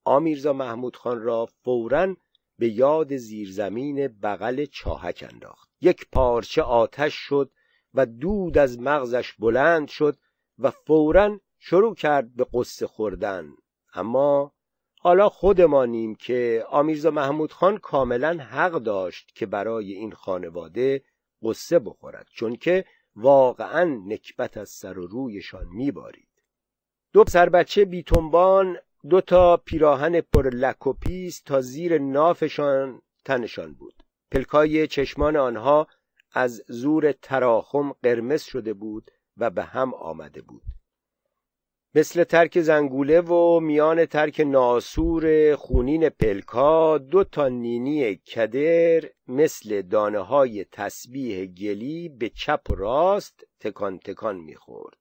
آمیرزا 0.04 0.54
محمود 0.54 0.96
خان 0.96 1.22
را 1.22 1.46
فوراً 1.46 2.16
به 2.60 2.70
یاد 2.70 3.18
زیرزمین 3.18 4.08
بغل 4.08 4.66
چاهک 4.66 5.26
انداخت. 5.32 5.70
یک 5.82 6.08
پارچه 6.12 6.62
آتش 6.62 7.14
شد 7.14 7.52
و 7.94 8.06
دود 8.06 8.58
از 8.58 8.80
مغزش 8.80 9.34
بلند 9.34 9.88
شد 9.88 10.18
و 10.60 10.72
فورا 10.72 11.40
شروع 11.60 11.96
کرد 11.96 12.36
به 12.36 12.46
قصه 12.54 12.88
خوردن. 12.88 13.54
اما 13.94 14.54
حالا 15.00 15.30
خودمانیم 15.30 16.16
که 16.16 16.66
آمیرزا 16.70 17.12
محمود 17.12 17.52
خان 17.52 17.78
کاملا 17.78 18.38
حق 18.38 18.72
داشت 18.72 19.32
که 19.36 19.46
برای 19.46 19.94
این 19.94 20.12
خانواده 20.12 21.04
قصه 21.44 21.80
بخورد 21.80 22.28
چون 22.34 22.56
که 22.56 22.86
واقعا 23.16 23.84
نکبت 23.84 24.58
از 24.58 24.70
سر 24.70 25.00
و 25.00 25.08
رویشان 25.08 25.68
میبارید. 25.68 26.28
دو 27.14 27.24
پسر 27.24 27.50
بچه 27.50 27.86
بیتنبان 27.86 28.78
دو 29.10 29.22
تا 29.22 29.58
پیراهن 29.58 30.22
پر 30.22 30.50
لک 30.50 30.88
و 30.88 30.94
تا 31.46 31.62
زیر 31.62 31.98
نافشان 31.98 33.02
تنشان 33.26 33.74
بود. 33.74 34.04
پلکای 34.32 34.88
چشمان 34.88 35.36
آنها 35.36 35.88
از 36.34 36.64
زور 36.68 37.12
تراخم 37.12 37.92
قرمز 37.92 38.44
شده 38.44 38.74
بود 38.74 39.12
و 39.38 39.50
به 39.50 39.64
هم 39.64 39.94
آمده 39.94 40.42
بود. 40.42 40.64
مثل 41.96 42.24
ترک 42.24 42.62
زنگوله 42.62 43.22
و 43.22 43.60
میان 43.60 44.06
ترک 44.06 44.40
ناسور 44.40 45.56
خونین 45.56 46.10
پلکا 46.10 46.98
دو 46.98 47.24
تا 47.24 47.48
نینی 47.48 48.16
کدر 48.16 49.10
مثل 49.28 49.82
دانه 49.82 50.20
های 50.20 50.66
تسبیح 50.72 51.46
گلی 51.46 52.10
به 52.10 52.30
چپ 52.30 52.62
و 52.70 52.76
راست 52.76 53.44
تکان 53.60 54.00
تکان 54.00 54.36
می‌خورد. 54.36 54.98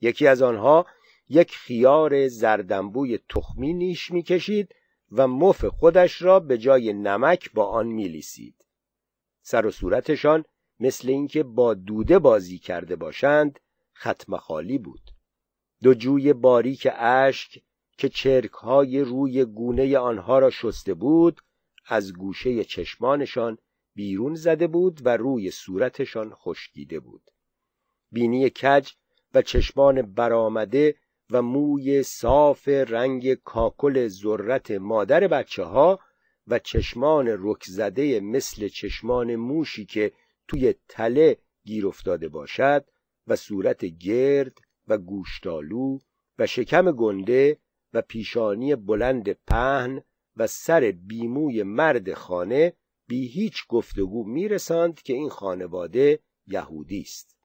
یکی 0.00 0.26
از 0.26 0.42
آنها 0.42 0.86
یک 1.28 1.56
خیار 1.56 2.28
زردنبوی 2.28 3.18
تخمی 3.28 3.72
نیش 3.74 4.10
می‌کشید 4.10 4.74
و 5.12 5.28
مف 5.28 5.64
خودش 5.64 6.22
را 6.22 6.40
به 6.40 6.58
جای 6.58 6.92
نمک 6.92 7.52
با 7.52 7.66
آن 7.66 7.86
میلیسید. 7.86 8.66
سر 9.42 9.66
و 9.66 9.70
صورتشان 9.70 10.44
مثل 10.80 11.08
اینکه 11.08 11.42
با 11.42 11.74
دوده 11.74 12.18
بازی 12.18 12.58
کرده 12.58 12.96
باشند 12.96 13.60
ختم 13.96 14.36
خالی 14.36 14.78
بود. 14.78 15.10
دو 15.82 15.94
جوی 15.94 16.32
باریک 16.32 16.88
اشک 16.94 17.62
که 17.98 18.08
چرک 18.08 18.52
های 18.52 19.00
روی 19.00 19.44
گونه 19.44 19.98
آنها 19.98 20.38
را 20.38 20.50
شسته 20.50 20.94
بود 20.94 21.40
از 21.86 22.12
گوشه 22.12 22.64
چشمانشان 22.64 23.58
بیرون 23.94 24.34
زده 24.34 24.66
بود 24.66 25.00
و 25.04 25.16
روی 25.16 25.50
صورتشان 25.50 26.34
خشکیده 26.34 27.00
بود. 27.00 27.30
بینی 28.12 28.50
کج 28.50 28.90
و 29.34 29.42
چشمان 29.42 30.02
برآمده 30.02 30.94
و 31.30 31.42
موی 31.42 32.02
صاف 32.02 32.68
رنگ 32.68 33.34
کاکل 33.34 34.08
ذرت 34.08 34.70
مادر 34.70 35.28
بچه 35.28 35.64
ها 35.64 36.00
و 36.46 36.58
چشمان 36.58 37.26
رک 37.28 37.64
زده 37.64 38.20
مثل 38.20 38.68
چشمان 38.68 39.36
موشی 39.36 39.84
که 39.84 40.12
توی 40.50 40.74
تله 40.88 41.36
گیر 41.64 41.86
افتاده 41.86 42.28
باشد 42.28 42.84
و 43.26 43.36
صورت 43.36 43.84
گرد 43.84 44.58
و 44.88 44.98
گوشتالو 44.98 45.98
و 46.38 46.46
شکم 46.46 46.92
گنده 46.92 47.58
و 47.92 48.02
پیشانی 48.02 48.76
بلند 48.76 49.32
پهن 49.32 50.02
و 50.36 50.46
سر 50.46 50.94
بیموی 51.06 51.62
مرد 51.62 52.14
خانه 52.14 52.72
بی 53.06 53.26
هیچ 53.26 53.66
گفتگو 53.68 54.24
میرساند 54.24 55.02
که 55.02 55.12
این 55.12 55.28
خانواده 55.28 56.18
یهودی 56.46 57.00
است. 57.00 57.36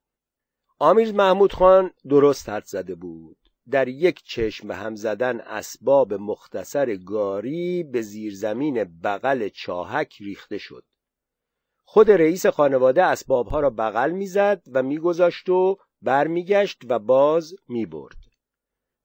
آمیرز 0.80 1.14
محمود 1.14 1.54
خان 1.54 1.92
درست 2.10 2.50
حد 2.50 2.66
زده 2.66 2.96
بود. 2.96 3.38
در 3.72 3.88
یک 3.88 4.24
چشم 4.24 4.72
هم 4.72 4.96
زدن 4.96 5.40
اسباب 5.40 6.14
مختصر 6.14 6.96
گاری 6.96 7.84
به 7.84 8.02
زیرزمین 8.02 8.84
بغل 8.84 9.50
چاهک 9.50 10.18
ریخته 10.20 10.58
شد. 10.58 10.84
خود 11.86 12.12
رئیس 12.12 12.46
خانواده 12.46 13.04
اسبابها 13.04 13.60
را 13.60 13.70
بغل 13.70 14.12
می‌زد 14.12 14.62
و 14.72 14.84
میگذاشت 14.84 15.50
و 15.50 15.78
برمیگشت 16.02 16.82
و 16.90 17.00
باز 17.00 17.56
می‌برد. 17.68 18.18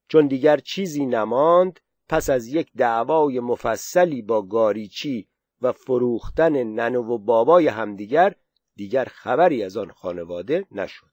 چون 0.09 0.27
دیگر 0.27 0.57
چیزی 0.57 1.07
نماند 1.07 1.81
پس 2.09 2.31
از 2.31 2.47
یک 2.47 2.71
دعوای 2.77 3.41
مفصلی 3.41 4.23
با 4.23 4.43
گاریچی 4.43 5.29
و 5.63 5.73
فروختن 5.73 6.63
ننو 6.63 7.03
و 7.03 7.19
بابای 7.19 7.69
همدیگر 7.69 8.35
دیگر 8.77 9.05
خبری 9.05 9.63
از 9.63 9.77
آن 9.77 9.91
خانواده 9.91 10.67
نشد. 10.73 11.11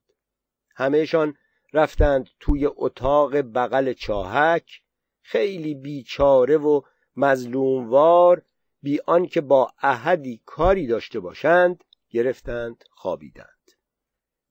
همهشان 0.75 1.33
رفتند 1.73 2.29
توی 2.39 2.65
اتاق 2.75 3.35
بغل 3.35 3.93
چاهک 3.93 4.81
خیلی 5.21 5.75
بیچاره 5.75 6.57
و 6.57 6.81
مظلوموار 7.15 8.41
بی 8.81 8.99
آنکه 9.05 9.41
با 9.41 9.73
احدی 9.81 10.41
کاری 10.45 10.87
داشته 10.87 11.19
باشند 11.19 11.83
گرفتند 12.09 12.83
خوابیدند. 12.91 13.71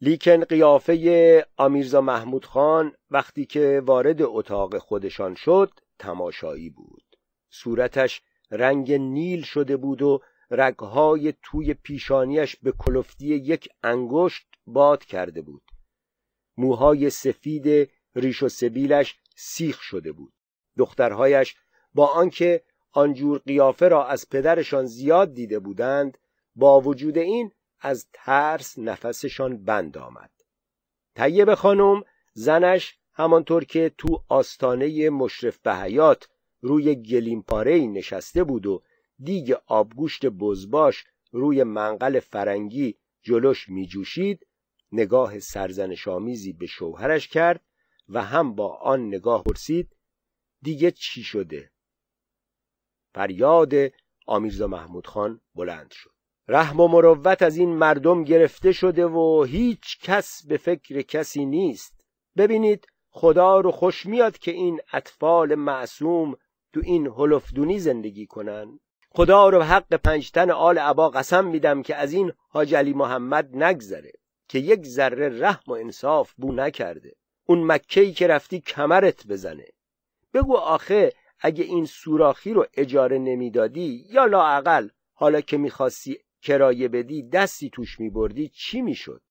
لیکن 0.01 0.45
قیافه 0.45 1.47
آمیرزا 1.57 2.01
محمود 2.01 2.45
خان 2.45 2.93
وقتی 3.11 3.47
که 3.47 3.83
وارد 3.85 4.23
اتاق 4.23 4.79
خودشان 4.79 5.35
شد 5.35 5.71
تماشایی 5.99 6.71
بود. 6.71 7.05
صورتش 7.51 8.23
رنگ 8.51 8.93
نیل 8.93 9.43
شده 9.43 9.77
بود 9.77 10.03
و 10.03 10.23
رگهای 10.51 11.35
توی 11.43 11.75
پیشانیش 11.75 12.57
به 12.57 12.73
کلفتی 12.79 13.27
یک 13.27 13.69
انگشت 13.83 14.47
باد 14.67 15.05
کرده 15.05 15.43
بود. 15.43 15.63
موهای 16.57 17.11
سفید 17.11 17.91
ریش 18.15 18.43
و 18.43 18.49
سبیلش 18.49 19.19
سیخ 19.37 19.81
شده 19.83 20.13
بود. 20.13 20.33
دخترهایش 20.79 21.57
با 21.95 22.07
آنکه 22.07 22.63
آنجور 22.97 23.39
قیافه 23.39 23.89
را 23.89 24.07
از 24.07 24.29
پدرشان 24.29 24.87
زیاد 24.87 25.35
دیده 25.35 25.59
بودند 25.59 26.19
با 26.55 26.81
وجود 26.81 27.19
این 27.19 27.53
از 27.81 28.07
ترس 28.13 28.79
نفسشان 28.79 29.65
بند 29.65 29.99
آمد. 29.99 30.31
طیب 31.15 31.55
خانم 31.55 32.03
زنش 32.33 32.99
همانطور 33.13 33.65
که 33.65 33.93
تو 33.99 34.25
آستانه 34.29 35.11
مشرف 35.11 35.59
به 35.59 35.75
حیات 35.75 36.29
روی 36.61 36.95
گلیمپاره 36.95 37.79
نشسته 37.79 38.45
بود 38.45 38.67
و 38.67 38.83
دیگ 39.19 39.57
آبگوشت 39.67 40.27
بزباش 40.27 41.05
روی 41.33 41.63
منقل 41.63 42.21
فرنگی 42.21 42.97
جلوش 43.23 43.69
میجوشید 43.69 44.47
نگاه 44.93 45.39
سرزنشآمیزی 45.39 46.53
به 46.53 46.67
شوهرش 46.67 47.29
کرد 47.29 47.61
و 48.09 48.23
هم 48.23 48.55
با 48.55 48.77
آن 48.77 49.07
نگاه 49.07 49.43
پرسید 49.43 49.97
دیگه 50.63 50.91
چی 50.91 51.23
شده؟ 51.23 51.71
فریاد 53.17 53.73
آمیرزا 54.27 54.67
محمود 54.67 55.07
خان 55.07 55.41
بلند 55.55 55.91
شد. 55.91 56.11
رحم 56.49 56.81
و 56.81 56.89
مروت 56.89 57.43
از 57.43 57.57
این 57.57 57.77
مردم 57.77 58.25
گرفته 58.25 58.73
شده 58.73 59.07
و 59.07 59.45
هیچ 59.49 59.99
کس 60.03 60.47
به 60.47 60.57
فکر 60.57 61.03
کسی 61.03 61.45
نیست. 61.47 62.05
ببینید 62.37 62.87
خدا 63.11 63.61
رو 63.61 63.71
خوش 63.71 64.07
میاد 64.07 64.39
که 64.39 64.51
این 64.51 64.81
اطفال 64.93 65.55
معصوم 65.55 66.37
تو 66.73 66.81
این 66.85 67.07
هلفدونی 67.07 67.79
زندگی 67.79 68.27
کنن. 68.27 68.81
خدا 69.11 69.49
رو 69.49 69.63
حق 69.63 69.95
پنجتن 69.95 70.51
آل 70.51 70.79
عبا 70.79 71.11
قسم 71.11 71.47
میدم 71.47 71.83
که 71.83 71.97
از 71.97 72.13
این 72.13 72.33
حاج 72.49 72.75
علی 72.75 72.93
محمد 72.93 73.57
نگذره 73.57 74.13
که 74.49 74.59
یک 74.59 74.87
ذره 74.87 75.41
رحم 75.41 75.63
و 75.67 75.73
انصاف 75.73 76.33
بو 76.33 76.53
نکرده. 76.53 77.13
اون 77.45 77.65
مکهی 77.73 78.13
که 78.13 78.27
رفتی 78.27 78.61
کمرت 78.61 79.27
بزنه. 79.27 79.67
بگو 80.35 80.57
آخه 80.57 81.13
اگه 81.41 81.65
این 81.65 81.85
سوراخی 81.85 82.53
رو 82.53 82.67
اجاره 82.75 83.19
نمی‌دادی 83.19 84.07
یا 84.11 84.25
لاعقل 84.25 84.89
حالا 85.15 85.41
که 85.41 85.57
می‌خواستی 85.57 86.19
کرایه 86.43 86.89
بدی 86.89 87.29
دستی 87.29 87.71
توش 87.71 88.01
میبردی 88.01 88.49
چی 88.49 88.83
می‌شد؟ 88.83 89.23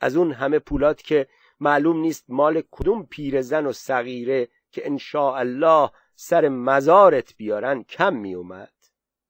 از 0.00 0.16
اون 0.16 0.32
همه 0.32 0.58
پولات 0.58 1.02
که 1.02 1.28
معلوم 1.60 2.00
نیست 2.00 2.24
مال 2.28 2.62
کدوم 2.70 3.06
پیرزن 3.06 3.66
و 3.66 3.72
صغیره 3.72 4.48
که 4.70 4.82
ان 4.86 4.98
الله 5.14 5.90
سر 6.14 6.48
مزارت 6.48 7.36
بیارن 7.36 7.82
کم 7.82 8.16
میومد 8.16 8.72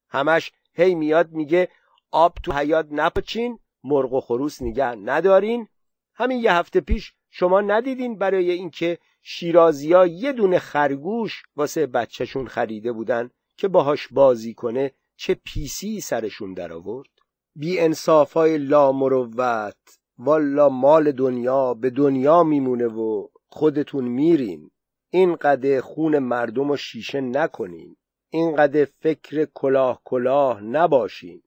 همش 0.09 0.53
هی 0.75 0.95
میاد 0.95 1.33
میگه 1.33 1.69
آب 2.11 2.35
تو 2.43 2.53
حیات 2.53 2.87
نپچین 2.91 3.59
مرغ 3.85 4.13
و 4.13 4.21
خروس 4.21 4.63
نگه 4.63 4.95
ندارین. 4.95 5.69
همین 6.15 6.39
یه 6.39 6.53
هفته 6.53 6.81
پیش 6.81 7.15
شما 7.31 7.61
ندیدین 7.61 8.19
برای 8.19 8.51
اینکه 8.51 8.99
شیرازیا 9.29 10.07
یه 10.07 10.33
دونه 10.33 10.59
خرگوش 10.59 11.43
واسه 11.57 11.87
بچهشون 11.87 12.47
خریده 12.47 12.93
بودن 12.93 13.31
که 13.57 13.69
باهاش 13.69 14.09
بازی 14.09 14.55
کنه 14.55 14.93
چه 15.17 15.35
پیسی 15.45 16.01
سرشون 16.01 16.55
در 16.55 16.73
آورد 16.73 17.09
بی 17.57 17.79
انصافای 17.79 18.59
لا 18.59 18.93
مروت 18.93 19.99
والا 20.19 20.69
مال 20.69 21.13
دنیا 21.13 21.75
به 21.75 21.91
دنیا 21.91 22.43
میمونه 22.43 22.87
و 22.87 23.29
خودتون 23.47 24.05
میرین. 24.05 24.71
اینقدر 25.11 25.81
خون 25.81 26.19
مردم 26.19 26.69
رو 26.69 26.77
شیشه 26.77 27.21
نکنین. 27.21 27.97
اینقدر 28.31 28.85
فکر 28.85 29.49
کلاه 29.55 30.01
کلاه 30.05 30.61
نباشین. 30.61 31.43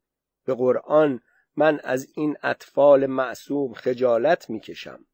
به 0.46 0.56
قرآن 0.56 1.20
من 1.56 1.80
از 1.84 2.08
این 2.16 2.38
اطفال 2.44 3.06
معصوم 3.06 3.74
خجالت 3.74 4.50
می‌کشم. 4.50 5.06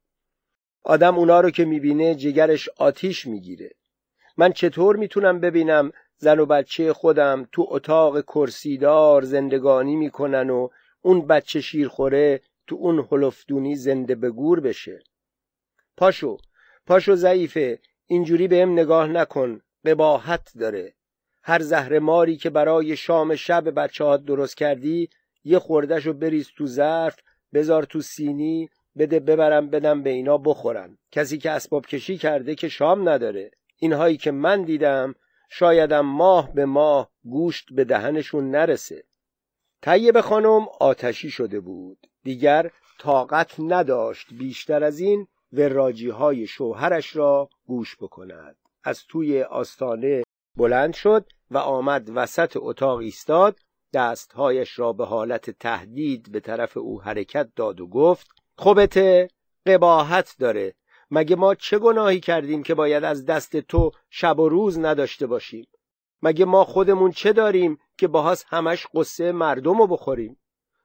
آدم 0.88 1.18
اونا 1.18 1.40
رو 1.40 1.50
که 1.50 1.64
می‌بینه 1.64 2.14
جگرش 2.14 2.68
آتیش 2.76 3.26
می‌گیره. 3.26 3.70
من 4.36 4.52
چطور 4.52 4.96
می‌تونم 4.96 5.40
ببینم 5.40 5.92
زن 6.18 6.38
و 6.38 6.46
بچه 6.46 6.92
خودم 6.92 7.48
تو 7.52 7.66
اتاق 7.70 8.20
کرسیدار 8.20 9.22
زندگانی 9.22 9.96
می‌کنن 9.96 10.50
و 10.50 10.68
اون 11.02 11.26
بچه 11.26 11.60
شیرخوره 11.60 12.40
تو 12.66 12.76
اون 12.76 13.08
هلفدونی 13.10 13.76
زنده 13.76 14.14
به 14.14 14.30
گور 14.30 14.60
بشه؟ 14.60 15.02
پاشو 15.96 16.36
پاشو 16.86 17.14
ضعیفه 17.14 17.78
اینجوری 18.06 18.48
بهم 18.48 18.72
نگاه 18.72 19.06
نکن 19.06 19.60
قباحت 19.86 20.52
داره. 20.58 20.94
هر 21.42 21.62
زهر 21.62 21.98
ماری 21.98 22.36
که 22.36 22.50
برای 22.50 22.96
شام 22.96 23.36
شب 23.36 23.70
بچه 23.70 24.04
ها 24.04 24.16
درست 24.16 24.56
کردی 24.56 25.10
یه 25.44 25.58
خوردش 25.58 26.06
رو 26.06 26.12
بریز 26.12 26.50
تو 26.56 26.66
ظرف 26.66 27.16
بذار 27.54 27.82
تو 27.82 28.00
سینی 28.00 28.70
بده 28.98 29.20
ببرم 29.20 29.70
بدم 29.70 30.02
به 30.02 30.10
اینا 30.10 30.38
بخورن 30.38 30.98
کسی 31.12 31.38
که 31.38 31.50
اسباب 31.50 31.86
کشی 31.86 32.18
کرده 32.18 32.54
که 32.54 32.68
شام 32.68 33.08
نداره. 33.08 33.50
اینهایی 33.76 34.16
که 34.16 34.30
من 34.30 34.62
دیدم 34.62 35.14
شایدم 35.48 36.06
ماه 36.06 36.52
به 36.52 36.64
ماه 36.64 37.10
گوشت 37.24 37.66
به 37.72 37.84
دهنشون 37.84 38.50
نرسه. 38.50 39.04
طیب 39.82 40.20
خانم 40.20 40.66
آتشی 40.80 41.30
شده 41.30 41.60
بود. 41.60 41.98
دیگر 42.22 42.70
طاقت 42.98 43.54
نداشت 43.58 44.26
بیشتر 44.34 44.84
از 44.84 44.98
این 44.98 45.26
وراجی 45.52 46.10
های 46.10 46.46
شوهرش 46.46 47.16
را 47.16 47.48
گوش 47.66 47.96
بکند. 47.96 48.56
از 48.84 49.04
توی 49.04 49.42
آستانه 49.42 50.22
بلند 50.56 50.94
شد 50.94 51.26
و 51.50 51.58
آمد 51.58 52.10
وسط 52.14 52.56
اتاق 52.56 52.98
ایستاد. 52.98 53.58
دستهایش 53.92 54.78
را 54.78 54.92
به 54.92 55.06
حالت 55.06 55.50
تهدید 55.50 56.32
به 56.32 56.40
طرف 56.40 56.76
او 56.76 57.02
حرکت 57.02 57.48
داد 57.56 57.80
و 57.80 57.86
گفت 57.86 58.26
خوبته 58.56 59.28
قباحت 59.66 60.36
داره. 60.38 60.74
مگه 61.10 61.36
ما 61.36 61.54
چه 61.54 61.78
گناهی 61.78 62.20
کردیم 62.20 62.62
که 62.62 62.74
باید 62.74 63.04
از 63.04 63.26
دست 63.26 63.56
تو 63.56 63.90
شب 64.10 64.38
و 64.38 64.48
روز 64.48 64.78
نداشته 64.78 65.26
باشیم؟ 65.26 65.66
مگه 66.22 66.44
ما 66.44 66.64
خودمون 66.64 67.10
چه 67.10 67.32
داریم 67.32 67.78
که 67.98 68.08
باهاس 68.08 68.44
همش 68.48 68.86
قصه 68.94 69.32
مردم 69.32 69.78
رو 69.78 69.86
بخوریم؟ 69.86 70.38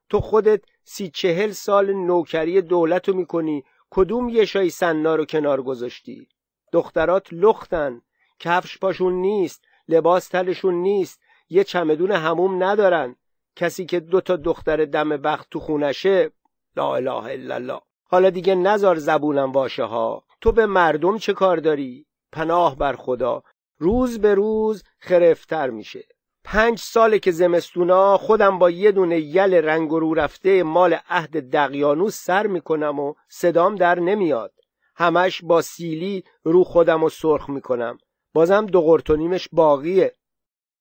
تو 0.08 0.20
خودت 0.20 0.60
سی 0.84 1.10
چهل 1.10 1.50
سال 1.50 1.92
نوکری 1.92 2.62
دولت 2.62 3.08
رو 3.08 3.14
می‌کنی 3.14 3.64
کدوم 3.90 4.28
یه 4.28 4.44
شای 4.44 4.70
سنا 4.70 5.14
رو 5.14 5.24
کنار 5.24 5.62
گذاشتی؟ 5.62 6.28
دخترات 6.72 7.28
لختن 7.32 8.02
کفش 8.38 8.78
پاشون 8.78 9.12
نیست 9.12 9.64
لباس 9.88 10.28
تلشون 10.28 10.74
نیست 10.74 11.20
یه 11.50 11.64
چمدون 11.64 12.12
هموم 12.12 12.62
ندارن. 12.62 13.16
کسی 13.56 13.86
که 13.86 14.00
دو 14.00 14.20
تا 14.20 14.36
دختر 14.36 14.84
دم 14.84 15.08
بخت 15.08 15.50
تو 15.50 15.60
خونشه 15.60 16.30
لا 16.76 16.96
اله 16.96 17.24
الا 17.24 17.54
الله. 17.54 17.80
حالا 18.04 18.30
دیگه 18.30 18.54
نزار 18.54 18.96
زبونم 18.96 19.52
واشه 19.52 19.84
ها. 19.84 20.24
تو 20.40 20.52
به 20.52 20.66
مردم 20.66 21.18
چه 21.18 21.32
کار 21.32 21.56
داری؟ 21.56 22.06
پناه 22.32 22.76
بر 22.76 22.96
خدا. 22.96 23.42
روز 23.78 24.18
به 24.18 24.34
روز 24.34 24.82
خرفتر 24.98 25.70
میشه. 25.70 26.04
پنج 26.44 26.78
ساله 26.78 27.18
که 27.18 27.30
زمستونا 27.30 28.18
خودم 28.18 28.58
با 28.58 28.70
یه 28.70 28.92
دونه 28.92 29.20
یل 29.20 29.54
رنگ 29.54 29.90
رو 29.90 30.14
رفته 30.14 30.62
مال 30.62 30.98
عهد 31.08 31.50
دقیانوس 31.50 32.24
سر 32.24 32.46
می‌کنم 32.46 33.00
و 33.00 33.14
صدام 33.28 33.74
در 33.74 34.00
نمیاد. 34.00 34.52
همش 34.96 35.44
با 35.44 35.62
سیلی 35.62 36.24
رو 36.42 36.64
خودم 36.64 37.04
و 37.04 37.08
سرخ 37.08 37.50
می‌کنم. 37.50 37.98
بازم 38.34 38.66
دو 38.66 38.80
قرتونیمش 38.80 39.48
باقیه. 39.52 40.12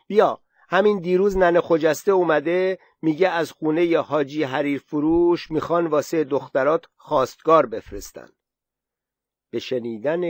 بیا. 0.07 0.39
همین 0.71 0.99
دیروز 0.99 1.37
ننه 1.37 1.61
خجسته 1.61 2.11
اومده 2.11 2.79
میگه 3.01 3.29
از 3.29 3.51
خونه 3.51 3.99
حاجی 3.99 4.43
حریر 4.43 4.79
فروش 4.79 5.51
می‌خوان 5.51 5.87
واسه 5.87 6.23
دخترات 6.23 6.85
خواستگار 6.95 7.65
بفرستن. 7.65 8.29
به 9.49 9.59
شنیدن 9.59 10.21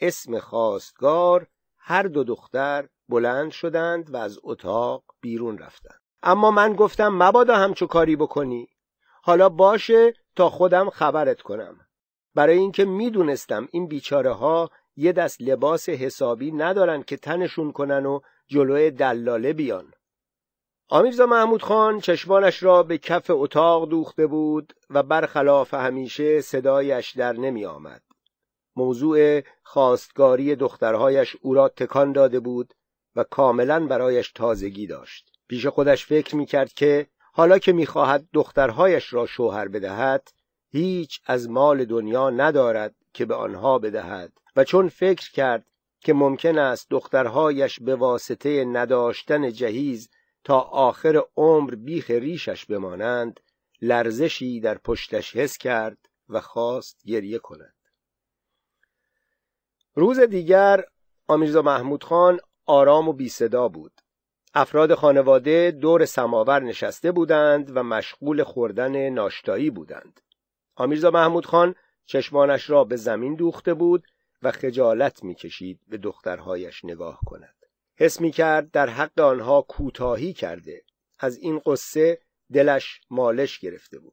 اسم 0.00 0.38
خواستگار 0.38 1.46
هر 1.78 2.02
دو 2.02 2.24
دختر 2.24 2.88
بلند 3.08 3.50
شدند 3.50 4.14
و 4.14 4.16
از 4.16 4.38
اتاق 4.42 5.04
بیرون 5.20 5.58
رفتند. 5.58 6.00
اما 6.22 6.50
من 6.50 6.72
گفتم 6.72 7.22
مبادا 7.22 7.56
همچو 7.56 7.86
کاری 7.86 8.16
بکنی. 8.16 8.68
حالا 9.22 9.48
باشه 9.48 10.12
تا 10.36 10.50
خودم 10.50 10.90
خبرت 10.90 11.42
کنم. 11.42 11.80
برای 12.34 12.58
اینکه 12.58 12.84
می‌دونستم 12.84 13.68
این 13.70 13.86
بیچاره 13.86 14.32
ها 14.32 14.70
یه 14.96 15.12
دست 15.12 15.42
لباس 15.42 15.88
حسابی 15.88 16.52
ندارن 16.52 17.02
که 17.02 17.16
تنشون 17.16 17.72
کنن 17.72 18.06
و 18.06 18.20
جلوی 18.52 18.90
دلاله 18.90 19.52
بیان 19.52 19.92
آمیرزا 20.88 21.26
محمود 21.26 21.62
خان 21.62 22.00
چشمانش 22.00 22.62
را 22.62 22.82
به 22.82 22.98
کف 22.98 23.30
اتاق 23.30 23.88
دوخته 23.88 24.26
بود 24.26 24.72
و 24.90 25.02
برخلاف 25.02 25.74
همیشه 25.74 26.40
صدایش 26.40 27.10
در 27.10 27.32
نمی 27.32 27.64
آمد. 27.64 28.02
موضوع 28.76 29.42
خواستگاری 29.62 30.56
دخترهایش 30.56 31.36
او 31.42 31.54
را 31.54 31.68
تکان 31.68 32.12
داده 32.12 32.40
بود 32.40 32.74
و 33.16 33.24
کاملا 33.24 33.86
برایش 33.86 34.32
تازگی 34.32 34.86
داشت. 34.86 35.32
پیش 35.48 35.66
خودش 35.66 36.06
فکر 36.06 36.36
می 36.36 36.46
کرد 36.46 36.72
که 36.72 37.06
حالا 37.32 37.58
که 37.58 37.72
می‌خواهد 37.72 38.28
دخترهایش 38.32 39.12
را 39.12 39.26
شوهر 39.26 39.68
بدهد 39.68 40.28
هیچ 40.70 41.20
از 41.26 41.50
مال 41.50 41.84
دنیا 41.84 42.30
ندارد 42.30 42.94
که 43.12 43.24
به 43.24 43.34
آنها 43.34 43.78
بدهد 43.78 44.32
و 44.56 44.64
چون 44.64 44.88
فکر 44.88 45.32
کرد 45.32 45.66
که 46.04 46.12
ممکن 46.12 46.58
است 46.58 46.86
دخترهایش 46.90 47.80
به 47.80 47.96
واسطه 47.96 48.64
نداشتن 48.64 49.52
جهیز 49.52 50.10
تا 50.44 50.60
آخر 50.60 51.22
عمر 51.36 51.74
بیخ 51.74 52.10
ریشش 52.10 52.66
بمانند 52.66 53.40
لرزشی 53.82 54.60
در 54.60 54.78
پشتش 54.78 55.36
حس 55.36 55.58
کرد 55.58 55.98
و 56.28 56.40
خواست 56.40 57.02
گریه 57.06 57.38
کند. 57.38 57.74
روز 59.94 60.20
دیگر 60.20 60.84
آمیرزا 61.28 61.62
محمود 61.62 62.04
خان 62.04 62.40
آرام 62.66 63.08
و 63.08 63.12
بی 63.12 63.28
صدا 63.28 63.68
بود. 63.68 63.92
افراد 64.54 64.94
خانواده 64.94 65.70
دور 65.70 66.04
سماور 66.04 66.62
نشسته 66.62 67.12
بودند 67.12 67.76
و 67.76 67.82
مشغول 67.82 68.42
خوردن 68.42 69.08
ناشتایی 69.08 69.70
بودند. 69.70 70.20
آمیرزا 70.76 71.10
محمود 71.10 71.46
خان 71.46 71.74
چشمانش 72.06 72.70
را 72.70 72.84
به 72.84 72.96
زمین 72.96 73.34
دوخته 73.34 73.74
بود 73.74 74.04
و 74.42 74.50
خجالت 74.50 75.24
می‌کشید 75.24 75.80
به 75.88 75.98
دخترهایش 75.98 76.84
نگاه 76.84 77.20
کند. 77.26 77.54
حس 77.96 78.20
می 78.20 78.30
کرد 78.30 78.70
در 78.70 78.88
حق 78.88 79.20
آنها 79.20 79.62
کوتاهی 79.62 80.32
کرده. 80.32 80.82
از 81.18 81.38
این 81.38 81.58
قصه 81.66 82.18
دلش 82.52 83.00
مالش 83.10 83.58
گرفته 83.58 83.98
بود. 83.98 84.12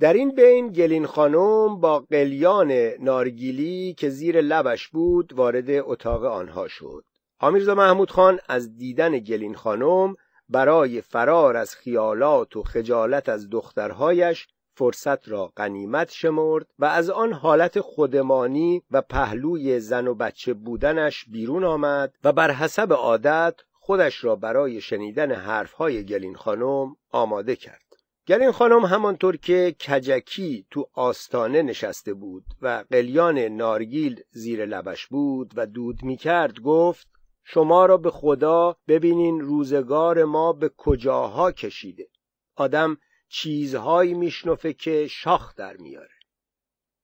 در 0.00 0.12
این 0.12 0.34
بین 0.34 0.72
گلین 0.72 1.06
خانم 1.06 1.80
با 1.80 1.98
قلیان 1.98 2.72
نارگیلی 3.00 3.94
که 3.94 4.10
زیر 4.10 4.40
لبش 4.40 4.88
بود 4.88 5.32
وارد 5.32 5.70
اتاق 5.70 6.24
آنها 6.24 6.68
شد. 6.68 7.04
آمیرزا 7.38 7.74
محمود 7.74 8.10
خان 8.10 8.40
از 8.48 8.76
دیدن 8.76 9.18
گلین 9.18 9.54
خانم 9.54 10.16
برای 10.48 11.00
فرار 11.00 11.56
از 11.56 11.74
خیالات 11.74 12.56
و 12.56 12.62
خجالت 12.62 13.28
از 13.28 13.50
دخترهایش 13.50 14.48
فرصت 14.74 15.28
را 15.28 15.52
غنیمت 15.56 16.10
شمرد 16.12 16.66
و 16.78 16.84
از 16.84 17.10
آن 17.10 17.32
حالت 17.32 17.80
خودمانی 17.80 18.82
و 18.90 19.02
پهلوی 19.02 19.80
زن 19.80 20.06
و 20.06 20.14
بچه 20.14 20.54
بودنش 20.54 21.24
بیرون 21.24 21.64
آمد 21.64 22.14
و 22.24 22.32
بر 22.32 22.50
حسب 22.50 22.92
عادت 22.92 23.54
خودش 23.72 24.24
را 24.24 24.36
برای 24.36 24.80
شنیدن 24.80 25.32
حرفهای 25.32 26.04
گلین 26.04 26.34
خانم 26.34 26.96
آماده 27.10 27.56
کرد. 27.56 27.82
گلین 28.28 28.52
خانم 28.52 28.84
همانطور 28.84 29.36
که 29.36 29.74
کجکی 29.88 30.66
تو 30.70 30.88
آستانه 30.94 31.62
نشسته 31.62 32.14
بود 32.14 32.44
و 32.62 32.84
قلیان 32.90 33.38
نارگیل 33.38 34.20
زیر 34.30 34.66
لبش 34.66 35.06
بود 35.06 35.52
و 35.56 35.66
دود 35.66 36.02
می 36.02 36.16
کرد 36.16 36.60
گفت 36.60 37.08
شما 37.44 37.86
را 37.86 37.96
به 37.96 38.10
خدا 38.10 38.76
ببینین 38.88 39.40
روزگار 39.40 40.24
ما 40.24 40.52
به 40.52 40.70
کجاها 40.76 41.52
کشیده. 41.52 42.06
آدم 42.56 42.96
چیزهایی 43.32 44.14
میشنفه 44.14 44.72
که 44.72 45.06
شاخ 45.06 45.54
در 45.54 45.76
میاره. 45.76 46.14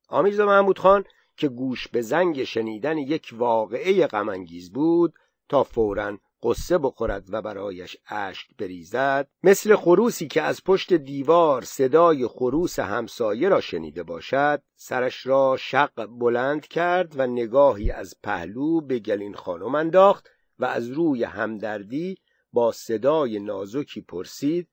آمیرزا 0.09 0.47
محمود 0.47 0.79
خان 0.79 1.05
که 1.37 1.49
گوش 1.49 1.89
به 1.89 2.03
زنگ 2.03 2.45
شنیدن 2.45 2.99
یک 2.99 3.29
واقعه 3.33 4.07
غمانگیز 4.07 4.73
بود 4.73 5.15
تا 5.49 5.63
فورا 5.63 6.19
قصه 6.43 6.79
بخورد 6.79 7.27
و 7.31 7.43
برایش 7.43 7.97
اشک 8.09 8.57
بریزد 8.59 9.29
مثل 9.43 9.77
خروسی 9.77 10.27
که 10.27 10.43
از 10.43 10.65
پشت 10.65 10.93
دیوار 10.93 11.63
صدای 11.63 12.27
خروس 12.27 12.79
همسایه 12.79 13.49
را 13.49 13.61
شنیده 13.61 14.03
باشد 14.03 14.63
سرش 14.77 15.27
را 15.27 15.57
شق 15.61 16.07
بلند 16.07 16.67
کرد 16.67 17.19
و 17.19 17.27
نگاهی 17.27 17.91
از 17.91 18.15
پهلو 18.23 18.81
به 18.81 18.99
گلین 18.99 19.35
خانم 19.35 19.75
انداخت 19.75 20.29
و 20.59 20.65
از 20.65 20.89
روی 20.89 21.25
همدردی 21.25 22.19
با 22.53 22.73
صدای 22.73 23.39
نازکی 23.39 24.01
پرسید 24.01 24.69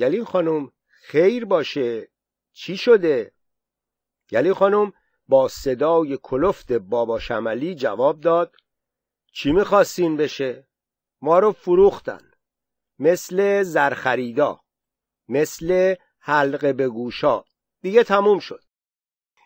گلین 0.00 0.24
خانم 0.24 0.72
خیر 1.02 1.44
باشه. 1.44 2.08
چی 2.52 2.76
شده؟ 2.76 3.32
گلین 4.30 4.54
خانم 4.54 4.92
با 5.28 5.48
صدای 5.48 6.18
کلفت 6.22 6.72
بابا 6.72 7.18
شملی 7.18 7.74
جواب 7.74 8.20
داد 8.20 8.56
چی 9.32 9.52
می‌خواستین 9.52 10.16
بشه؟ 10.16 10.66
ما 11.20 11.38
رو 11.38 11.52
فروختن. 11.52 12.30
مثل 12.98 13.62
زرخریدا 13.62 14.60
مثل 15.28 15.94
حلقه 16.18 16.72
به 16.72 16.88
گوشا. 16.88 17.44
دیگه 17.82 18.04
تموم 18.04 18.38
شد. 18.38 18.62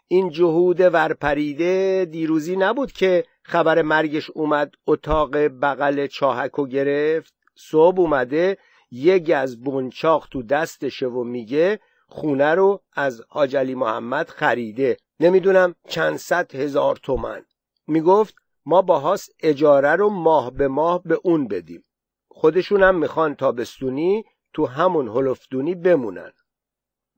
این 0.08 0.30
جهود 0.30 0.80
ورپریده 0.80 2.04
دیروزی 2.10 2.56
نبود 2.56 2.92
که 2.92 3.24
خبر 3.42 3.82
مرگش 3.82 4.30
اومد 4.30 4.74
اتاق 4.86 5.36
بغل 5.36 6.06
چاهکو 6.06 6.66
گرفت. 6.66 7.34
صبح 7.54 8.00
اومده 8.00 8.58
یه 8.94 9.18
گز 9.18 9.56
بنچاق 9.56 10.28
تو 10.30 10.42
دستشه 10.42 11.06
و 11.06 11.24
میگه 11.24 11.80
خونه 12.08 12.54
رو 12.54 12.82
از 12.92 13.22
حاج 13.28 13.56
محمد 13.56 14.28
خریده. 14.28 14.96
نمی‌دونم 15.20 15.74
چند 15.88 16.16
صد 16.16 16.54
هزار 16.54 16.96
تومن 16.96 17.44
می‌گفت 17.86 18.34
ما 18.66 18.82
باهاس 18.82 19.28
اجاره 19.40 19.96
رو 19.96 20.08
ماه 20.08 20.50
به 20.50 20.68
ماه 20.68 21.02
به 21.02 21.20
اون 21.22 21.48
بدیم. 21.48 21.84
خودشونم 22.28 22.94
می‌خوان 22.98 23.34
تابستونی 23.34 24.24
تو 24.52 24.66
همون 24.66 25.08
هلفدونی 25.08 25.74
بمونن. 25.74 26.32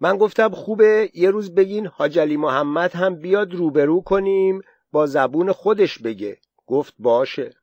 من 0.01 0.17
گفتم 0.17 0.51
خوبه 0.51 1.11
یه 1.15 1.31
روز 1.31 1.55
بگین 1.55 1.87
حاج 1.87 2.19
محمد 2.19 2.95
هم 2.95 3.15
بیاد 3.15 3.55
روبرو 3.55 4.01
کنیم 4.01 4.62
با 4.93 5.07
زبون 5.07 5.53
خودش 5.53 5.99
بگه. 5.99 6.39
گفت 6.67 6.95
باشه. 6.99 7.55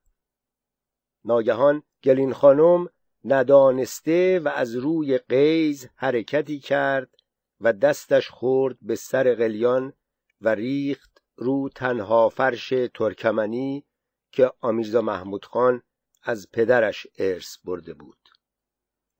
ناگهان 1.25 1.83
گلین 2.03 2.33
خانم 2.33 2.89
ندانسته 3.25 4.39
و 4.39 4.47
از 4.47 4.75
روی 4.75 5.17
قیز 5.17 5.89
حرکتی 5.95 6.59
کرد 6.59 7.15
و 7.61 7.73
دستش 7.73 8.29
خورد 8.29 8.77
به 8.81 8.95
سر 8.95 9.35
قلیان 9.35 9.93
و 10.41 10.49
ریخت 10.49 11.21
رو 11.35 11.69
تنها 11.75 12.29
فرش 12.29 12.73
ترکمنی 12.93 13.85
که 14.31 14.51
آمیرزا 14.61 15.01
محمود 15.01 15.45
خان 15.45 15.81
از 16.23 16.47
پدرش 16.51 17.07
ارث 17.17 17.57
برده 17.63 17.93
بود. 17.93 18.17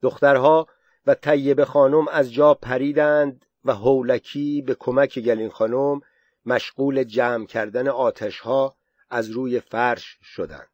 دخترها 0.02 0.66
و 1.06 1.14
طیب 1.14 1.64
خانم 1.64 2.08
از 2.08 2.32
جا 2.32 2.54
پریدند 2.54 3.46
و 3.64 3.74
هولکی 3.74 4.62
به 4.62 4.74
کمک 4.74 5.18
گلین 5.18 5.50
خانم 5.50 6.00
مشغول 6.46 7.04
جمع 7.04 7.46
کردن 7.46 7.88
آتشها 7.88 8.76
از 9.10 9.30
روی 9.30 9.60
فرش 9.60 10.18
شدند. 10.22 10.73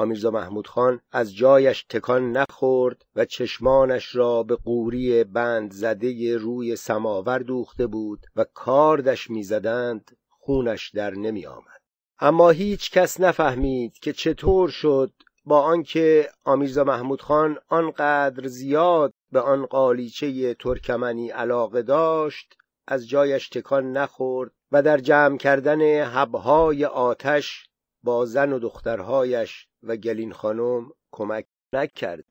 آمیرزا 0.00 0.30
محمود 0.30 0.66
خان 0.66 1.00
از 1.12 1.36
جایش 1.36 1.84
تکان 1.88 2.32
نخورد 2.32 3.04
و 3.16 3.24
چشمانش 3.24 4.16
را 4.16 4.42
به 4.42 4.56
قوری 4.56 5.24
بند 5.24 5.72
زده 5.72 6.36
روی 6.36 6.76
سماور 6.76 7.38
دوخته 7.38 7.86
بود 7.86 8.26
و 8.36 8.44
کاردش 8.54 9.30
می‌زدند 9.30 10.16
خونش 10.28 10.90
در 10.90 11.10
نمی 11.10 11.46
آمد. 11.46 11.82
اما 12.20 12.50
هیچ 12.50 12.90
کس 12.90 13.20
نفهمید 13.20 13.98
که 13.98 14.12
چطور 14.12 14.68
شد 14.68 15.12
با 15.44 15.60
آنکه 15.60 16.30
آمیرزا 16.44 16.84
محمود 16.84 17.22
خان 17.22 17.58
آنقدر 17.68 18.46
زیاد 18.46 19.12
به 19.32 19.40
آن 19.40 19.66
قالیچه 19.66 20.54
ترکمنی 20.54 21.30
علاقه 21.30 21.82
داشت 21.82 22.56
از 22.86 23.08
جایش 23.08 23.48
تکان 23.48 23.92
نخورد 23.92 24.50
و 24.72 24.82
در 24.82 24.98
جمع 24.98 25.36
کردن 25.36 26.02
حبهای 26.02 26.84
آتش 26.84 27.68
با 28.02 28.26
زن 28.26 28.52
و 28.52 28.58
دخترهایش 28.58 29.67
و 29.82 29.96
گلین 29.96 30.32
خانم 30.32 30.90
کمک 31.12 31.46
نکرد 31.72 32.24